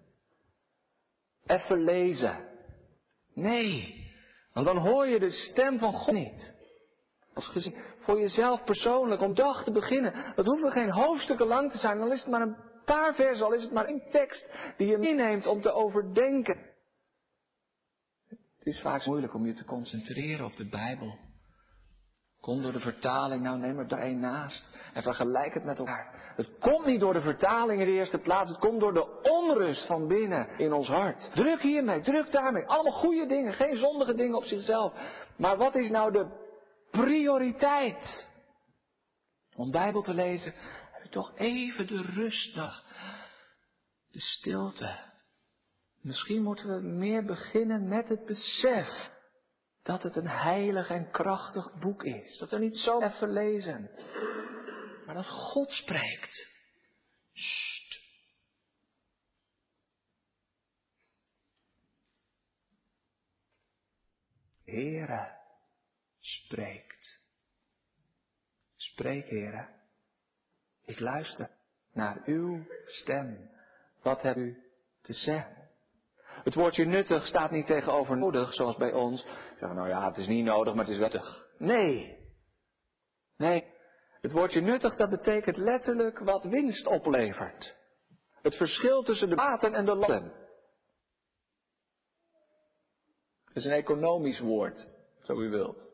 Even 1.46 1.84
lezen. 1.84 2.48
Nee, 3.34 4.02
want 4.52 4.66
dan 4.66 4.76
hoor 4.76 5.06
je 5.06 5.18
de 5.18 5.30
stem 5.30 5.78
van 5.78 5.92
God 5.92 6.14
niet. 6.14 6.52
Als 7.34 7.48
gezien, 7.48 7.74
voor 8.00 8.20
jezelf 8.20 8.64
persoonlijk, 8.64 9.20
om 9.20 9.34
dag 9.34 9.64
te 9.64 9.72
beginnen. 9.72 10.32
Dat 10.34 10.44
hoeven 10.44 10.70
geen 10.70 10.90
hoofdstukken 10.90 11.46
lang 11.46 11.70
te 11.70 11.78
zijn, 11.78 11.98
dan 11.98 12.12
is 12.12 12.20
het 12.20 12.30
maar 12.30 12.40
een 12.40 12.56
paar 12.84 13.14
versen, 13.14 13.46
al 13.46 13.52
is 13.52 13.62
het 13.62 13.72
maar 13.72 13.88
een 13.88 14.02
tekst 14.10 14.46
die 14.76 14.86
je 14.86 14.98
meeneemt 14.98 15.46
om 15.46 15.60
te 15.60 15.72
overdenken. 15.72 16.72
Het 18.28 18.74
is 18.74 18.80
vaak 18.80 19.06
moeilijk 19.06 19.34
om 19.34 19.46
je 19.46 19.54
te 19.54 19.64
concentreren 19.64 20.46
op 20.46 20.56
de 20.56 20.68
Bijbel. 20.68 21.18
Kom 22.44 22.62
door 22.62 22.72
de 22.72 22.80
vertaling, 22.80 23.42
nou 23.42 23.58
neem 23.58 23.78
er 23.78 23.88
daar 23.88 24.00
één 24.00 24.20
naast 24.20 24.64
en 24.94 25.02
vergelijk 25.02 25.54
het 25.54 25.64
met 25.64 25.78
elkaar. 25.78 26.32
Het 26.36 26.58
komt 26.58 26.86
niet 26.86 27.00
door 27.00 27.12
de 27.12 27.20
vertaling 27.20 27.80
in 27.80 27.86
de 27.86 27.92
eerste 27.92 28.18
plaats, 28.18 28.50
het 28.50 28.58
komt 28.58 28.80
door 28.80 28.94
de 28.94 29.20
onrust 29.22 29.86
van 29.86 30.08
binnen 30.08 30.48
in 30.58 30.72
ons 30.72 30.88
hart. 30.88 31.30
Druk 31.34 31.60
hiermee, 31.60 32.00
druk 32.00 32.30
daarmee, 32.30 32.66
allemaal 32.66 32.92
goede 32.92 33.26
dingen, 33.26 33.52
geen 33.52 33.76
zondige 33.76 34.14
dingen 34.14 34.36
op 34.36 34.44
zichzelf. 34.44 34.92
Maar 35.36 35.56
wat 35.56 35.74
is 35.74 35.90
nou 35.90 36.12
de 36.12 36.26
prioriteit? 36.90 38.28
Om 39.56 39.70
Bijbel 39.70 40.02
te 40.02 40.14
lezen, 40.14 40.54
toch 41.10 41.32
even 41.36 41.86
de 41.86 42.02
rust 42.02 42.54
de 42.54 44.20
stilte. 44.20 44.98
Misschien 46.00 46.42
moeten 46.42 46.68
we 46.74 46.80
meer 46.80 47.24
beginnen 47.24 47.88
met 47.88 48.08
het 48.08 48.26
besef 48.26 49.12
dat 49.84 50.02
het 50.02 50.16
een 50.16 50.28
heilig 50.28 50.88
en 50.88 51.10
krachtig 51.10 51.78
boek 51.78 52.02
is. 52.02 52.38
Dat 52.38 52.50
we 52.50 52.58
niet 52.58 52.76
zo 52.76 53.00
even 53.00 53.30
lezen, 53.30 53.90
maar 55.06 55.14
dat 55.14 55.26
God 55.26 55.70
spreekt. 55.70 56.48
Sst. 57.32 58.02
Heere 64.64 65.36
spreekt. 66.20 67.18
Spreek, 68.76 69.28
Heere. 69.28 69.68
Ik 70.84 71.00
luister 71.00 71.50
naar 71.92 72.22
uw 72.24 72.66
stem. 72.84 73.50
Wat 74.02 74.22
hebt 74.22 74.38
u 74.38 74.62
te 75.02 75.12
zeggen? 75.12 75.64
Het 76.44 76.54
woordje 76.54 76.84
nuttig 76.84 77.26
staat 77.26 77.50
niet 77.50 77.66
tegenover 77.66 78.16
nodig, 78.16 78.54
zoals 78.54 78.76
bij 78.76 78.92
ons. 78.92 79.26
Zeggen, 79.58 79.74
nou 79.74 79.88
ja, 79.88 80.06
het 80.08 80.16
is 80.16 80.26
niet 80.26 80.44
nodig, 80.44 80.74
maar 80.74 80.84
het 80.84 80.92
is 80.92 81.00
wettig. 81.00 81.46
Nee. 81.58 82.22
Nee, 83.36 83.72
het 84.20 84.32
woordje 84.32 84.60
nuttig, 84.60 84.96
dat 84.96 85.10
betekent 85.10 85.56
letterlijk 85.56 86.18
wat 86.18 86.44
winst 86.44 86.86
oplevert. 86.86 87.76
Het 88.42 88.54
verschil 88.54 89.02
tussen 89.02 89.28
de 89.28 89.34
baten 89.34 89.74
en 89.74 89.84
de 89.84 89.94
landen. 89.94 90.32
Het 93.44 93.56
is 93.56 93.64
een 93.64 93.78
economisch 93.78 94.40
woord, 94.40 94.88
zo 95.22 95.40
u 95.40 95.50
wilt. 95.50 95.90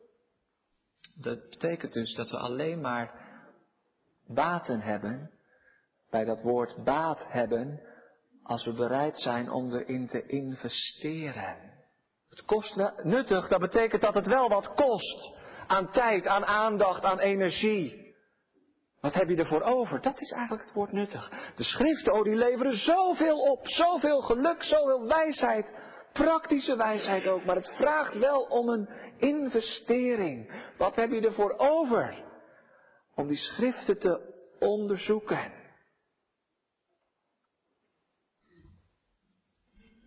Dat 1.15 1.49
betekent 1.49 1.93
dus 1.93 2.15
dat 2.15 2.29
we 2.29 2.37
alleen 2.37 2.81
maar 2.81 3.29
baten 4.27 4.81
hebben, 4.81 5.31
bij 6.09 6.25
dat 6.25 6.41
woord 6.41 6.83
baat 6.83 7.19
hebben, 7.27 7.81
als 8.43 8.65
we 8.65 8.73
bereid 8.73 9.19
zijn 9.19 9.51
om 9.51 9.73
erin 9.73 10.07
te 10.07 10.25
investeren. 10.25 11.80
Het 12.31 12.45
kost 12.45 12.75
nuttig, 13.03 13.47
dat 13.47 13.59
betekent 13.59 14.01
dat 14.01 14.13
het 14.13 14.25
wel 14.25 14.49
wat 14.49 14.73
kost. 14.73 15.29
Aan 15.67 15.91
tijd, 15.91 16.27
aan 16.27 16.45
aandacht, 16.45 17.03
aan 17.03 17.19
energie. 17.19 18.15
Wat 19.01 19.13
heb 19.13 19.29
je 19.29 19.35
ervoor 19.35 19.61
over? 19.61 20.01
Dat 20.01 20.21
is 20.21 20.31
eigenlijk 20.31 20.63
het 20.63 20.73
woord 20.73 20.91
nuttig. 20.91 21.31
De 21.55 21.63
schriften, 21.63 22.13
oh, 22.13 22.23
die 22.23 22.35
leveren 22.35 22.77
zoveel 22.77 23.39
op. 23.39 23.67
Zoveel 23.67 24.21
geluk, 24.21 24.63
zoveel 24.63 25.07
wijsheid. 25.07 25.65
Praktische 26.13 26.75
wijsheid 26.75 27.27
ook. 27.27 27.45
Maar 27.45 27.55
het 27.55 27.71
vraagt 27.75 28.17
wel 28.17 28.41
om 28.41 28.69
een 28.69 28.89
investering. 29.17 30.51
Wat 30.77 30.95
heb 30.95 31.11
je 31.11 31.21
ervoor 31.21 31.53
over? 31.57 32.23
Om 33.15 33.27
die 33.27 33.37
schriften 33.37 33.99
te 33.99 34.19
onderzoeken. 34.59 35.60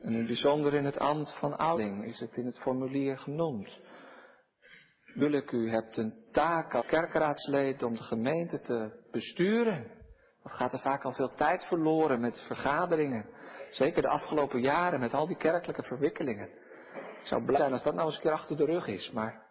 En 0.04 0.14
in 0.14 0.26
bijzonder 0.26 0.74
in 0.74 0.84
het 0.84 0.98
ambt 0.98 1.38
van 1.38 1.56
ouding 1.56 2.04
is 2.04 2.18
het 2.18 2.36
in 2.36 2.46
het 2.46 2.58
formulier 2.58 3.18
genoemd. 3.18 3.80
Willek, 5.14 5.50
u 5.50 5.70
hebt 5.70 5.96
een 5.96 6.14
taak 6.32 6.74
als 6.74 6.86
kerkraadslid 6.86 7.82
om 7.82 7.94
de 7.94 8.02
gemeente 8.02 8.60
te 8.60 9.06
besturen. 9.10 9.90
Dat 10.42 10.52
gaat 10.52 10.72
er 10.72 10.78
vaak 10.78 11.04
al 11.04 11.12
veel 11.12 11.34
tijd 11.34 11.64
verloren 11.64 12.20
met 12.20 12.40
vergaderingen. 12.40 13.26
Zeker 13.70 14.02
de 14.02 14.08
afgelopen 14.08 14.60
jaren 14.60 15.00
met 15.00 15.14
al 15.14 15.26
die 15.26 15.36
kerkelijke 15.36 15.82
verwikkelingen. 15.82 16.48
Ik 17.20 17.26
zou 17.26 17.44
blij 17.44 17.56
zijn 17.58 17.72
als 17.72 17.82
dat 17.82 17.94
nou 17.94 18.06
eens 18.06 18.16
een 18.16 18.22
keer 18.22 18.32
achter 18.32 18.56
de 18.56 18.64
rug 18.64 18.86
is, 18.86 19.10
maar 19.10 19.46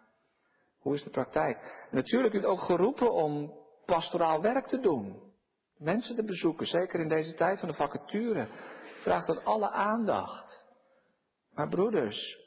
hoe 0.78 0.94
is 0.94 1.02
de 1.02 1.10
praktijk? 1.10 1.86
Natuurlijk 1.90 2.34
is 2.34 2.40
het 2.40 2.50
ook 2.50 2.62
geroepen 2.62 3.12
om 3.12 3.52
pastoraal 3.86 4.40
werk 4.40 4.66
te 4.66 4.80
doen. 4.80 5.32
Mensen 5.78 6.16
te 6.16 6.24
bezoeken, 6.24 6.66
zeker 6.66 7.00
in 7.00 7.08
deze 7.08 7.34
tijd 7.34 7.60
van 7.60 7.68
de 7.68 7.74
vacature 7.74 8.48
vraagt 9.04 9.26
dat 9.26 9.44
alle 9.44 9.70
aandacht. 9.70 10.64
Maar 11.54 11.68
broeders, 11.68 12.38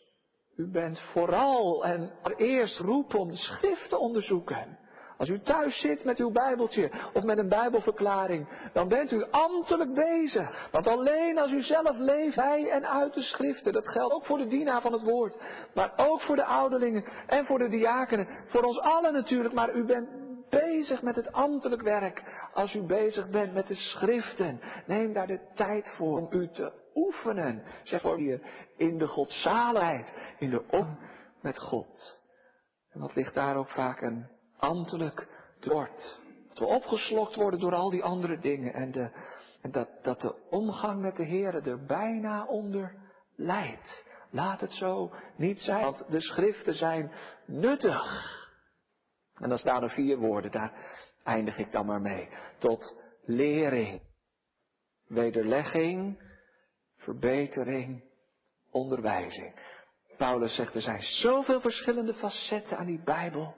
u 0.56 0.72
bent 0.72 1.00
vooral 1.00 1.86
en 1.86 2.12
eerst 2.36 2.80
roepen 2.80 3.20
om 3.20 3.30
de 3.30 3.36
schrift 3.36 3.89
te 3.89 3.98
onderzoeken. 3.98 4.78
Als 5.17 5.30
u 5.30 5.41
thuis 5.41 5.80
zit 5.80 6.04
met 6.04 6.17
uw 6.17 6.32
Bijbeltje 6.32 6.91
of 7.13 7.24
met 7.24 7.38
een 7.38 7.50
Bijbelverklaring, 7.50 8.70
dan 8.74 8.88
bent 8.88 9.12
u 9.12 9.26
ambtelijk 9.32 9.93
bezig. 9.93 10.70
Want 10.72 10.88
alleen 10.88 11.38
als 11.38 11.52
u 11.52 11.62
zelf 11.62 11.98
leeft 11.98 12.36
bij 12.36 12.70
en 12.70 12.88
uit 12.88 13.13
de 13.13 13.22
schriften, 13.22 13.74
dat 13.74 13.88
geldt 13.88 14.13
ook 14.13 14.26
voor 14.26 14.38
de 14.38 14.48
dienaar 14.48 14.82
van 14.82 14.93
het 14.93 15.04
woord, 15.04 15.38
maar 15.74 15.93
ook 15.96 16.22
voor 16.22 16.36
de 16.36 16.46
ouderlingen 16.46 17.06
en 17.28 17.46
voor 17.46 17.60
de 17.60 17.70
diakenen, 17.70 18.28
voor 18.48 18.63
ons 18.63 18.80
allen 18.80 19.13
natuurlijk, 19.13 19.54
maar 19.54 19.76
u 19.76 19.86
bent 19.86 20.27
bezig 20.50 21.02
met 21.02 21.16
het 21.16 21.32
ambtelijk 21.32 21.82
werk, 21.82 22.24
als 22.54 22.74
u 22.74 22.82
bezig 22.82 23.30
bent 23.30 23.54
met 23.54 23.68
de 23.68 23.76
schriften, 23.76 24.60
neem 24.86 25.14
daar 25.14 25.28
de 25.28 25.40
tijd 25.56 25.90
voor 25.96 26.18
om 26.18 26.28
u 26.30 26.48
te 26.48 26.72
oefenen. 26.96 27.64
Zeg 27.84 28.02
voor 28.02 28.22
je 28.22 28.40
in 28.78 28.98
de 28.98 29.08
godzaligheid, 29.08 30.14
in 30.40 30.50
de 30.50 30.64
om 30.70 30.98
met 31.42 31.60
God. 31.60 32.20
En 32.90 33.00
wat 33.00 33.16
ligt 33.16 33.34
daar 33.34 33.56
ook 33.56 33.70
vaak 33.70 34.02
een 34.02 34.28
ambtelijk 34.58 35.28
woord. 35.62 36.20
Dat 36.48 36.58
we 36.58 36.66
opgeslokt 36.66 37.36
worden 37.36 37.60
door 37.60 37.76
al 37.76 37.90
die 37.90 38.04
andere 38.04 38.40
dingen 38.40 38.74
en, 38.74 38.92
de, 38.92 39.10
en 39.62 39.72
dat, 39.72 39.90
dat 40.02 40.22
de 40.22 40.36
omgang 40.50 41.02
met 41.02 41.16
de 41.16 41.24
Heer 41.24 41.68
er 41.68 41.86
bijna 41.86 42.46
onder 42.46 42.96
leidt. 43.36 44.06
Laat 44.32 44.62
het 44.62 44.72
zo 44.72 45.12
niet 45.36 45.60
zijn, 45.60 45.84
want 45.84 46.04
de 46.10 46.22
schriften 46.22 46.74
zijn 46.74 47.12
nuttig. 47.46 48.46
En 49.39 49.50
dan 49.50 49.58
staan 49.58 49.84
er 49.84 49.89
vier 49.89 50.17
woorden, 50.17 50.52
daar 50.52 50.73
eindig 51.23 51.58
ik 51.58 51.71
dan 51.71 51.86
maar 51.86 52.02
mee. 52.02 52.30
Tot 52.58 52.97
lering, 53.26 54.02
wederlegging, 55.08 56.21
verbetering, 56.97 58.04
onderwijzing. 58.71 59.60
Paulus 60.17 60.56
zegt, 60.56 60.76
er 60.76 60.82
zijn 60.82 61.02
zoveel 61.02 61.62
verschillende 61.62 62.13
facetten 62.13 62.78
aan 62.78 62.86
die 62.86 63.04
Bijbel. 63.04 63.56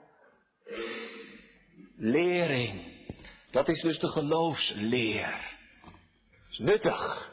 Lering, 1.96 2.82
dat 3.50 3.68
is 3.68 3.80
dus 3.80 3.98
de 3.98 4.08
geloofsleer. 4.08 5.58
Dat 6.30 6.50
is 6.50 6.58
nuttig. 6.58 7.32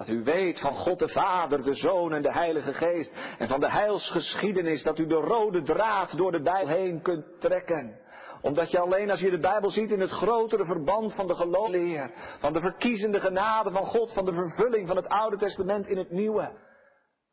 Dat 0.00 0.08
u 0.08 0.22
weet 0.22 0.60
van 0.60 0.74
God 0.74 0.98
de 0.98 1.08
Vader, 1.08 1.62
de 1.62 1.74
Zoon 1.74 2.12
en 2.12 2.22
de 2.22 2.32
Heilige 2.32 2.72
Geest. 2.72 3.12
En 3.38 3.48
van 3.48 3.60
de 3.60 3.70
heilsgeschiedenis 3.70 4.82
dat 4.82 4.98
u 4.98 5.06
de 5.06 5.14
rode 5.14 5.62
draad 5.62 6.16
door 6.16 6.32
de 6.32 6.42
Bijbel 6.42 6.74
heen 6.74 7.02
kunt 7.02 7.40
trekken. 7.40 8.00
Omdat 8.42 8.70
je 8.70 8.78
alleen 8.78 9.10
als 9.10 9.20
je 9.20 9.30
de 9.30 9.38
Bijbel 9.38 9.70
ziet 9.70 9.90
in 9.90 10.00
het 10.00 10.10
grotere 10.10 10.64
verband 10.64 11.14
van 11.14 11.26
de 11.26 11.34
geloofleer. 11.34 12.10
Van 12.38 12.52
de 12.52 12.60
verkiezende 12.60 13.20
genade 13.20 13.70
van 13.70 13.86
God, 13.86 14.12
van 14.12 14.24
de 14.24 14.32
vervulling 14.32 14.86
van 14.86 14.96
het 14.96 15.08
Oude 15.08 15.36
Testament 15.36 15.86
in 15.86 15.98
het 15.98 16.10
Nieuwe. 16.10 16.52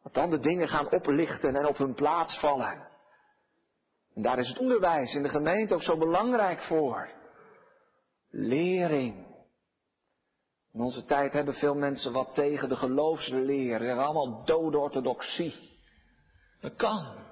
Dat 0.03 0.13
dan 0.13 0.29
de 0.29 0.39
dingen 0.39 0.67
gaan 0.67 0.91
oplichten 0.91 1.55
en 1.55 1.65
op 1.65 1.77
hun 1.77 1.93
plaats 1.93 2.39
vallen. 2.39 2.87
En 4.15 4.21
daar 4.21 4.37
is 4.39 4.47
het 4.47 4.59
onderwijs 4.59 5.13
in 5.13 5.23
de 5.23 5.29
gemeente 5.29 5.73
ook 5.73 5.83
zo 5.83 5.97
belangrijk 5.97 6.61
voor. 6.61 7.09
Lering. 8.29 9.26
In 10.77 10.83
onze 10.83 11.05
tijd 11.05 11.33
hebben 11.33 11.53
veel 11.53 11.75
mensen 11.75 12.11
wat 12.11 12.33
tegen 12.33 12.69
de 12.69 12.75
geloofsleer. 12.75 13.77
Ze 13.79 13.85
zeggen 13.85 14.03
allemaal 14.03 14.45
dode 14.45 14.77
orthodoxie. 14.77 15.79
Dat 16.59 16.75
kan. 16.75 17.25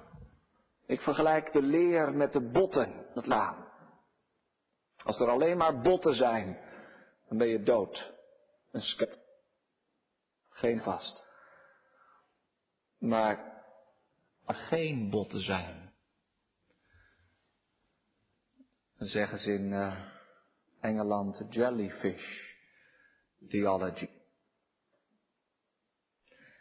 Ik 0.86 1.00
vergelijk 1.00 1.52
de 1.52 1.62
leer 1.62 2.12
met 2.12 2.32
de 2.32 2.50
botten, 2.50 3.06
het 3.14 3.26
laan. 3.26 3.68
Als 5.04 5.20
er 5.20 5.28
alleen 5.28 5.56
maar 5.56 5.80
botten 5.80 6.14
zijn, 6.14 6.58
dan 7.28 7.38
ben 7.38 7.48
je 7.48 7.62
dood. 7.62 8.12
Een 8.72 8.80
sket. 8.80 9.18
Geen 10.48 10.82
vast. 10.82 11.24
Maar 12.98 13.62
er 14.46 14.54
geen 14.54 15.10
botten 15.10 15.40
zijn. 15.40 15.92
Dan 18.98 19.08
zeggen 19.08 19.38
ze 19.38 19.52
in 19.52 19.72
uh, 19.72 20.04
Engeland 20.80 21.46
jellyfish 21.50 22.55
theology. 23.48 24.08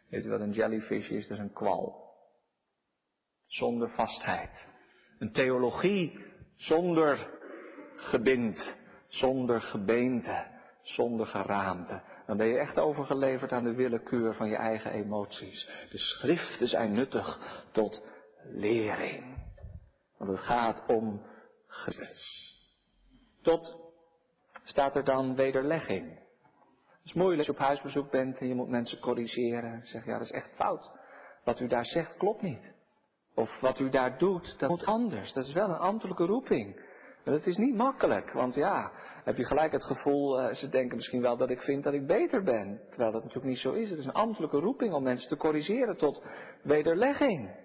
Weet 0.10 0.26
u 0.26 0.30
wat 0.30 0.40
een 0.40 0.52
jellyfish 0.52 1.10
is? 1.10 1.28
Dat 1.28 1.38
is 1.38 1.44
een 1.44 1.54
kwal. 1.54 2.14
Zonder 3.46 3.90
vastheid. 3.90 4.68
Een 5.20 5.32
theologie 5.32 6.26
zonder 6.56 7.30
gebind, 7.96 8.76
zonder 9.08 9.62
gebeente, 9.62 10.48
zonder 10.82 11.28
geraamte. 11.28 12.02
Dan 12.26 12.38
ben 12.38 12.48
je 12.48 12.58
echt 12.58 12.80
overgeleverd 12.80 13.52
aan 13.52 13.64
de 13.64 13.74
willekeur 13.74 14.36
van 14.36 14.50
je 14.50 14.56
eigen 14.56 14.92
emoties. 14.92 15.70
De 15.92 15.98
schriften 15.98 16.68
zijn 16.68 16.92
nuttig 16.92 17.40
tot 17.72 18.02
lering. 18.44 19.44
Want 20.18 20.32
het 20.32 20.40
gaat 20.40 20.88
om 20.88 21.26
Christus. 21.68 22.54
Tot 23.42 23.76
staat 24.64 24.96
er 24.96 25.04
dan 25.04 25.36
wederlegging. 25.36 26.25
Het 27.06 27.14
is 27.14 27.22
moeilijk 27.22 27.48
als 27.48 27.58
je 27.58 27.64
op 27.64 27.68
huisbezoek 27.68 28.12
bent 28.12 28.38
en 28.38 28.48
je 28.48 28.56
moet 28.56 28.68
mensen 28.68 29.00
corrigeren. 29.00 29.80
Zeg, 29.84 30.06
ja, 30.06 30.12
dat 30.18 30.22
is 30.22 30.32
echt 30.32 30.52
fout. 30.56 30.92
Wat 31.44 31.60
u 31.60 31.68
daar 31.68 31.86
zegt 31.86 32.18
klopt 32.18 32.42
niet. 32.42 32.74
Of 33.36 33.60
wat 33.60 33.80
u 33.80 33.90
daar 33.90 34.18
doet, 34.18 34.60
dat 34.60 34.70
moet 34.70 34.86
anders. 34.86 35.34
Dat 35.34 35.46
is 35.46 35.54
wel 35.54 35.70
een 35.70 35.78
ambtelijke 35.78 36.26
roeping. 36.26 36.76
Maar 37.24 37.34
dat 37.34 37.46
is 37.46 37.58
niet 37.58 37.76
makkelijk, 37.76 38.32
want 38.32 38.56
ja, 38.56 38.92
heb 39.24 39.38
je 39.38 39.46
gelijk 39.46 39.72
het 39.72 39.84
gevoel, 39.84 40.42
uh, 40.42 40.56
ze 40.56 40.70
denken 40.70 40.98
misschien 40.98 41.22
wel 41.22 41.38
dat 41.38 41.50
ik 41.50 41.62
vind 41.62 41.84
dat 41.84 41.94
ik 41.94 42.08
beter 42.08 42.44
ben. 42.44 42.82
Terwijl 42.90 43.12
dat 43.12 43.24
natuurlijk 43.24 43.50
niet 43.50 43.62
zo 43.62 43.72
is. 43.72 43.90
Het 43.90 44.00
is 44.00 44.06
een 44.06 44.12
ambtelijke 44.12 44.60
roeping 44.60 44.94
om 44.94 45.04
mensen 45.04 45.30
te 45.30 45.38
corrigeren 45.38 45.98
tot 45.98 46.24
wederlegging. 46.64 47.56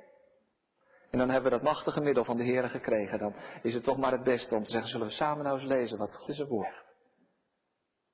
En 1.10 1.18
dan 1.18 1.30
hebben 1.30 1.50
we 1.50 1.56
dat 1.56 1.66
machtige 1.66 2.00
middel 2.00 2.24
van 2.24 2.36
de 2.36 2.44
Heer 2.44 2.70
gekregen. 2.70 3.18
Dan 3.18 3.34
is 3.62 3.74
het 3.74 3.84
toch 3.84 3.96
maar 3.96 4.12
het 4.12 4.24
beste 4.24 4.54
om 4.54 4.64
te 4.64 4.70
zeggen, 4.70 4.90
zullen 4.90 5.06
we 5.06 5.12
samen 5.12 5.44
nou 5.44 5.58
eens 5.58 5.68
lezen 5.68 5.98
wat 5.98 6.24
is 6.26 6.38
het 6.38 6.48
woord. 6.48 6.89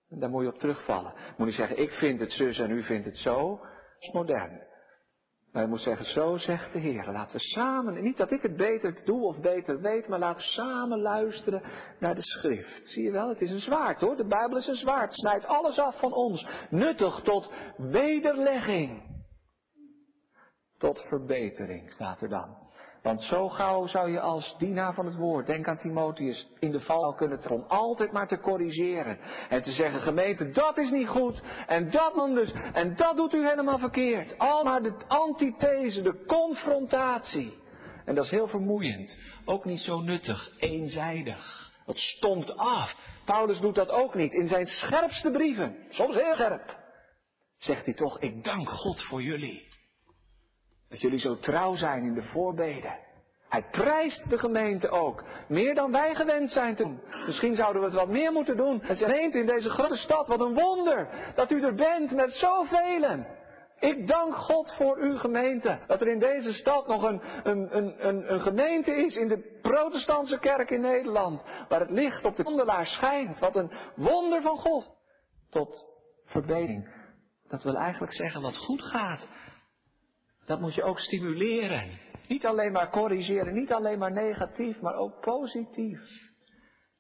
Daar 0.09 0.31
moet 0.31 0.43
je 0.43 0.53
op 0.53 0.59
terugvallen. 0.59 1.13
Moet 1.37 1.49
je 1.49 1.55
zeggen, 1.55 1.79
ik 1.79 1.91
vind 1.91 2.21
het 2.21 2.33
zus 2.33 2.59
en 2.59 2.71
u 2.71 2.83
vindt 2.83 3.05
het 3.05 3.17
zo. 3.17 3.57
Dat 3.57 3.97
is 3.99 4.13
modern. 4.13 4.67
Maar 5.53 5.65
je 5.65 5.71
moet 5.71 5.81
zeggen, 5.81 6.07
zo 6.07 6.37
zegt 6.37 6.73
de 6.73 6.79
Heer. 6.79 7.13
Laten 7.13 7.37
we 7.37 7.43
samen, 7.43 8.03
niet 8.03 8.17
dat 8.17 8.31
ik 8.31 8.43
het 8.43 8.57
beter 8.57 9.05
doe 9.05 9.23
of 9.23 9.41
beter 9.41 9.81
weet, 9.81 10.09
maar 10.09 10.19
laten 10.19 10.37
we 10.37 10.53
samen 10.53 11.01
luisteren 11.01 11.63
naar 11.99 12.15
de 12.15 12.23
schrift. 12.23 12.89
Zie 12.89 13.05
je 13.05 13.11
wel, 13.11 13.29
het 13.29 13.41
is 13.41 13.51
een 13.51 13.61
zwaard 13.61 14.01
hoor. 14.01 14.17
De 14.17 14.27
Bijbel 14.27 14.57
is 14.57 14.67
een 14.67 14.77
zwaard. 14.77 15.15
Snijdt 15.15 15.47
alles 15.47 15.79
af 15.79 15.99
van 15.99 16.13
ons. 16.13 16.47
Nuttig 16.71 17.21
tot 17.21 17.53
wederlegging. 17.77 19.03
Tot 20.79 21.05
verbetering 21.09 21.93
staat 21.93 22.21
er 22.21 22.29
dan. 22.29 22.66
Want 23.07 23.23
zo 23.23 23.49
gauw 23.49 23.87
zou 23.87 24.11
je 24.11 24.21
als 24.21 24.55
dienaar 24.59 24.95
van 24.95 25.07
het 25.07 25.15
woord, 25.15 25.47
denk 25.47 25.69
aan 25.69 25.79
Timotheus, 25.79 26.49
in 26.59 26.71
de 26.71 26.81
val 26.81 27.15
kunnen 27.15 27.41
treden. 27.41 27.57
Om 27.57 27.69
altijd 27.69 28.13
maar 28.13 28.29
te 28.29 28.39
corrigeren. 28.39 29.19
En 29.49 29.63
te 29.63 29.73
zeggen, 29.73 30.01
gemeente, 30.01 30.51
dat 30.51 30.79
is 30.79 30.91
niet 30.91 31.09
goed. 31.09 31.43
En 31.67 31.91
dat 31.91 32.15
anders. 32.15 32.53
En 32.73 32.97
dat 32.97 33.17
doet 33.17 33.35
u 33.35 33.49
helemaal 33.49 33.79
verkeerd. 33.79 34.39
Al 34.39 34.65
maar 34.65 34.83
de 34.83 34.95
antithese, 35.09 36.03
de 36.03 36.25
confrontatie. 36.27 37.55
En 38.05 38.15
dat 38.15 38.25
is 38.25 38.31
heel 38.31 38.49
vermoeiend. 38.49 39.17
Ook 39.45 39.65
niet 39.65 39.81
zo 39.81 40.01
nuttig, 40.01 40.51
eenzijdig. 40.59 41.73
Dat 41.85 41.99
stond 41.99 42.57
af. 42.57 42.95
Paulus 43.25 43.61
doet 43.61 43.75
dat 43.75 43.91
ook 43.91 44.15
niet. 44.15 44.33
In 44.33 44.47
zijn 44.47 44.67
scherpste 44.67 45.31
brieven, 45.31 45.77
soms 45.91 46.15
heel 46.15 46.35
scherp, 46.35 46.77
zegt 47.57 47.85
hij 47.85 47.95
toch, 47.95 48.21
ik 48.21 48.45
dank 48.45 48.69
God 48.69 49.03
voor 49.03 49.23
jullie. 49.23 49.66
Dat 50.89 51.01
jullie 51.01 51.19
zo 51.19 51.39
trouw 51.39 51.75
zijn 51.75 52.05
in 52.05 52.15
de 52.15 52.23
voorbeden. 52.23 52.99
Hij 53.49 53.65
prijst 53.71 54.31
de 54.31 54.39
gemeente 54.39 54.89
ook. 54.89 55.25
Meer 55.49 55.75
dan 55.75 55.93
wij 55.93 56.15
gewend 56.15 56.51
zijn 56.51 56.77
te 56.77 56.83
doen. 56.83 57.01
Misschien 57.27 57.55
zouden 57.55 57.83
we 57.83 57.89
het 57.89 57.97
wat 57.97 58.09
meer 58.09 58.33
moeten 58.33 58.57
doen. 58.57 58.81
Het 58.83 58.99
gemeente 58.99 59.39
in 59.39 59.47
deze 59.47 59.69
grote 59.69 59.97
stad. 59.97 60.27
Wat 60.27 60.41
een 60.41 60.55
wonder 60.55 61.09
dat 61.35 61.51
u 61.51 61.63
er 61.63 61.75
bent 61.75 62.11
met 62.11 62.33
zoveel. 62.33 63.25
Ik 63.79 64.09
dank 64.09 64.35
God 64.35 64.75
voor 64.75 64.99
uw 64.99 65.17
gemeente. 65.17 65.79
Dat 65.87 66.01
er 66.01 66.09
in 66.09 66.19
deze 66.19 66.53
stad 66.53 66.87
nog 66.87 67.03
een, 67.03 67.21
een, 67.45 67.77
een, 67.77 68.33
een, 68.33 68.41
gemeente 68.41 68.91
is 68.91 69.17
in 69.17 69.29
de 69.29 69.59
protestantse 69.63 70.39
kerk 70.39 70.71
in 70.71 70.81
Nederland. 70.81 71.43
Waar 71.69 71.81
het 71.81 71.91
licht 71.91 72.25
op 72.25 72.37
de 72.37 72.43
wandelaar 72.43 72.87
schijnt. 72.87 73.39
Wat 73.39 73.57
een 73.57 73.73
wonder 73.97 74.43
van 74.43 74.57
God. 74.59 74.91
Tot 75.51 75.85
verbetering. 76.25 76.89
Dat 77.49 77.63
wil 77.63 77.77
eigenlijk 77.77 78.13
zeggen 78.13 78.43
wat 78.43 78.57
goed 78.57 78.83
gaat. 78.83 79.27
Dat 80.47 80.61
moet 80.61 80.75
je 80.75 80.83
ook 80.83 80.99
stimuleren. 80.99 81.99
Niet 82.29 82.47
alleen 82.47 82.73
maar 82.73 82.91
corrigeren, 82.91 83.55
niet 83.55 83.73
alleen 83.73 83.99
maar 83.99 84.13
negatief, 84.13 84.81
maar 84.81 84.95
ook 84.95 85.21
positief. 85.21 86.01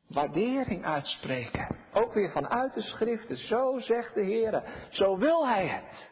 Waardering 0.08 0.84
uitspreken. 0.84 1.76
Ook 1.92 2.14
weer 2.14 2.30
vanuit 2.32 2.74
de 2.74 2.82
schriften. 2.82 3.36
Zo 3.36 3.78
zegt 3.78 4.14
de 4.14 4.24
Heer. 4.24 4.62
Zo 4.90 5.18
wil 5.18 5.48
Hij 5.48 5.66
het. 5.66 6.10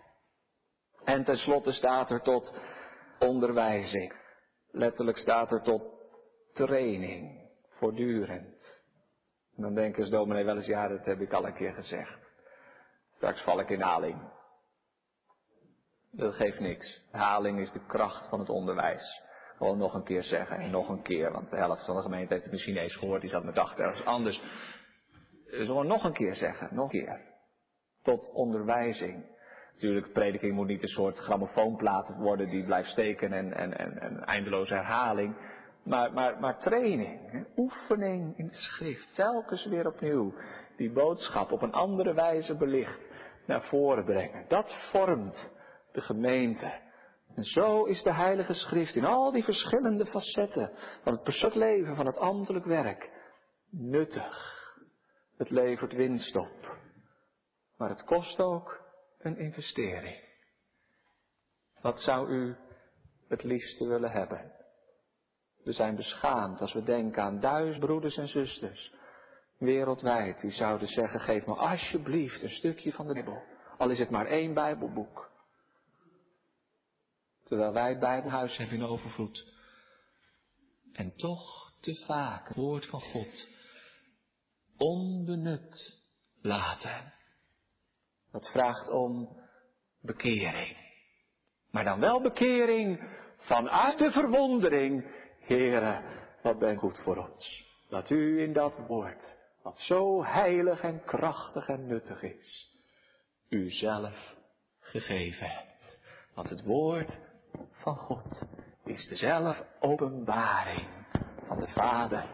En 1.04 1.24
tenslotte 1.24 1.72
staat 1.72 2.10
er 2.10 2.22
tot 2.22 2.54
onderwijzing. 3.18 4.14
Letterlijk 4.70 5.18
staat 5.18 5.52
er 5.52 5.62
tot 5.62 5.82
training. 6.52 7.50
Voortdurend. 7.68 8.82
En 9.56 9.62
dan 9.62 9.74
denken 9.74 10.04
ze 10.04 10.10
dominee 10.10 10.44
wel 10.44 10.56
eens, 10.56 10.66
ja 10.66 10.88
dat 10.88 11.04
heb 11.04 11.20
ik 11.20 11.32
al 11.32 11.46
een 11.46 11.54
keer 11.54 11.72
gezegd. 11.72 12.18
Straks 13.16 13.42
val 13.42 13.60
ik 13.60 13.70
in 13.70 13.80
haling. 13.80 14.33
Dat 16.16 16.34
geeft 16.34 16.60
niks. 16.60 17.02
Haling 17.10 17.60
is 17.60 17.72
de 17.72 17.86
kracht 17.86 18.28
van 18.28 18.38
het 18.38 18.48
onderwijs. 18.48 19.22
Gewoon 19.56 19.78
nog 19.78 19.94
een 19.94 20.04
keer 20.04 20.22
zeggen 20.22 20.56
en 20.56 20.70
nog 20.70 20.88
een 20.88 21.02
keer. 21.02 21.32
Want 21.32 21.50
de 21.50 21.56
helft 21.56 21.84
van 21.84 21.96
de 21.96 22.02
gemeente 22.02 22.32
heeft 22.32 22.44
het 22.44 22.52
misschien 22.52 22.76
eens 22.76 22.96
gehoord. 22.96 23.20
Die 23.20 23.30
zat 23.30 23.44
met 23.44 23.58
achter 23.58 23.84
ergens 23.84 24.06
anders. 24.06 24.42
Dus 25.44 25.66
gewoon 25.66 25.86
nog 25.86 26.04
een 26.04 26.12
keer 26.12 26.34
zeggen. 26.34 26.74
Nog 26.74 26.92
een 26.92 27.00
keer. 27.00 27.20
Tot 28.02 28.30
onderwijzing. 28.32 29.32
Natuurlijk, 29.72 30.12
prediking 30.12 30.54
moet 30.54 30.66
niet 30.66 30.82
een 30.82 30.88
soort 30.88 31.18
grammofoonplaat 31.18 32.16
worden 32.16 32.48
die 32.48 32.64
blijft 32.64 32.88
steken 32.88 33.32
en, 33.32 33.52
en, 33.52 33.78
en, 34.00 34.24
eindeloze 34.24 34.74
herhaling. 34.74 35.36
Maar, 35.84 36.12
maar, 36.12 36.40
maar 36.40 36.58
training, 36.58 37.46
oefening 37.56 38.38
in 38.38 38.46
de 38.46 38.56
schrift, 38.56 39.14
telkens 39.14 39.66
weer 39.66 39.86
opnieuw 39.86 40.34
die 40.76 40.92
boodschap 40.92 41.52
op 41.52 41.62
een 41.62 41.72
andere 41.72 42.14
wijze 42.14 42.56
belicht 42.56 42.98
naar 43.46 43.62
voren 43.62 44.04
brengen. 44.04 44.44
Dat 44.48 44.74
vormt 44.92 45.52
de 45.94 46.00
gemeente. 46.00 46.82
En 47.34 47.44
zo 47.44 47.84
is 47.84 48.02
de 48.02 48.12
Heilige 48.12 48.54
Schrift 48.54 48.94
in 48.94 49.04
al 49.04 49.32
die 49.32 49.44
verschillende 49.44 50.06
facetten 50.06 50.70
van 51.02 51.12
het 51.12 51.22
persoonlijk 51.22 51.60
leven, 51.60 51.96
van 51.96 52.06
het 52.06 52.16
ambtelijk 52.16 52.64
werk, 52.64 53.10
nuttig. 53.70 54.62
Het 55.36 55.50
levert 55.50 55.92
winst 55.92 56.36
op. 56.36 56.76
Maar 57.76 57.88
het 57.88 58.04
kost 58.04 58.40
ook 58.40 58.80
een 59.18 59.38
investering. 59.38 60.22
Wat 61.80 62.00
zou 62.00 62.28
u 62.28 62.56
het 63.28 63.42
liefste 63.42 63.86
willen 63.86 64.10
hebben? 64.10 64.52
We 65.64 65.72
zijn 65.72 65.96
beschaamd 65.96 66.60
als 66.60 66.72
we 66.72 66.82
denken 66.82 67.22
aan 67.22 67.40
duizend 67.40 67.84
broeders 67.84 68.16
en 68.16 68.28
zusters 68.28 68.92
wereldwijd 69.58 70.40
die 70.40 70.50
zouden 70.50 70.88
zeggen: 70.88 71.20
geef 71.20 71.46
me 71.46 71.54
alsjeblieft 71.54 72.42
een 72.42 72.50
stukje 72.50 72.92
van 72.92 73.06
de 73.06 73.12
Bijbel. 73.12 73.42
Al 73.78 73.90
is 73.90 73.98
het 73.98 74.10
maar 74.10 74.26
één 74.26 74.54
Bijbelboek. 74.54 75.32
Terwijl 77.44 77.72
wij 77.72 77.88
het 77.88 78.00
Bijbelhuis 78.00 78.56
hebben 78.56 78.76
in 78.76 78.84
overvloed. 78.84 79.52
En 80.92 81.16
toch 81.16 81.72
te 81.80 82.02
vaak 82.06 82.48
het 82.48 82.56
woord 82.56 82.86
van 82.86 83.00
God 83.00 83.48
onbenut 84.76 86.00
laten. 86.40 87.12
Dat 88.32 88.50
vraagt 88.50 88.88
om 88.88 89.36
bekering. 90.00 90.76
Maar 91.70 91.84
dan 91.84 92.00
wel 92.00 92.20
bekering 92.20 93.00
vanuit 93.38 93.98
de 93.98 94.10
verwondering. 94.10 95.22
Here, 95.40 96.02
wat 96.42 96.58
ben 96.58 96.76
goed 96.76 96.98
voor 96.98 97.16
ons. 97.16 97.64
Dat 97.88 98.10
u 98.10 98.42
in 98.42 98.52
dat 98.52 98.86
woord, 98.86 99.34
wat 99.62 99.78
zo 99.78 100.24
heilig 100.24 100.80
en 100.80 101.04
krachtig 101.04 101.68
en 101.68 101.86
nuttig 101.86 102.22
is, 102.22 102.68
u 103.48 103.70
zelf 103.70 104.34
gegeven 104.80 105.50
hebt. 105.50 105.98
Want 106.34 106.48
het 106.48 106.62
woord 106.62 107.18
van 107.70 107.96
God 107.96 108.46
is 108.84 109.08
dezelfde 109.08 109.66
openbaring 109.80 110.88
van 111.46 111.58
de 111.58 111.68
Vader, 111.68 112.28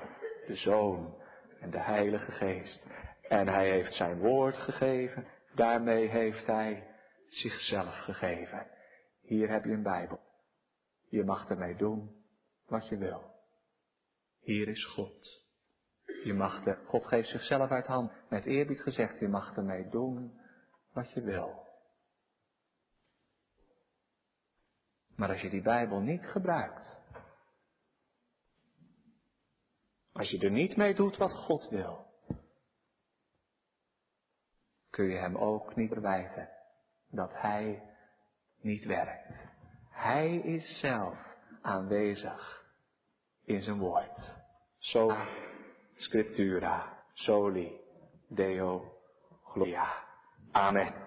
de 0.46 0.56
Zoon 0.56 1.14
en 1.60 1.70
de 1.70 1.80
Heilige 1.80 2.30
Geest. 2.30 2.86
En 3.28 3.48
hij 3.48 3.70
heeft 3.70 3.94
zijn 3.94 4.18
woord 4.18 4.56
gegeven, 4.56 5.26
daarmee 5.54 6.08
heeft 6.08 6.46
hij 6.46 6.86
zichzelf 7.28 7.94
gegeven. 7.94 8.66
Hier 9.22 9.48
heb 9.48 9.64
je 9.64 9.72
een 9.72 9.82
Bijbel. 9.82 10.20
Je 11.08 11.24
mag 11.24 11.50
ermee 11.50 11.76
doen 11.76 12.10
wat 12.66 12.88
je 12.88 12.96
wil. 12.96 13.22
Hier 14.40 14.68
is 14.68 14.84
God. 14.84 15.42
Je 16.24 16.34
mag 16.34 16.62
de, 16.62 16.76
God 16.86 17.06
geeft 17.06 17.28
zichzelf 17.28 17.70
uit 17.70 17.86
hand. 17.86 18.12
Met 18.28 18.46
eerbied 18.46 18.80
gezegd, 18.80 19.18
je 19.18 19.28
mag 19.28 19.56
ermee 19.56 19.88
doen 19.88 20.40
wat 20.92 21.12
je 21.12 21.20
wil. 21.20 21.68
Maar 25.20 25.28
als 25.28 25.40
je 25.40 25.50
die 25.50 25.62
Bijbel 25.62 26.00
niet 26.00 26.26
gebruikt, 26.26 26.96
als 30.12 30.30
je 30.30 30.38
er 30.38 30.50
niet 30.50 30.76
mee 30.76 30.94
doet 30.94 31.16
wat 31.16 31.32
God 31.32 31.68
wil, 31.68 32.06
kun 34.90 35.04
je 35.04 35.18
Hem 35.18 35.36
ook 35.36 35.76
niet 35.76 35.92
verwijten 35.92 36.48
dat 37.10 37.30
Hij 37.32 37.82
niet 38.60 38.84
werkt. 38.84 39.34
Hij 39.90 40.36
is 40.36 40.78
zelf 40.78 41.36
aanwezig 41.62 42.64
in 43.44 43.62
zijn 43.62 43.78
woord. 43.78 44.34
So 44.78 45.16
scriptura, 45.94 47.04
soli, 47.12 47.80
deo, 48.28 48.98
gloria. 49.44 50.04
Amen. 50.50 50.99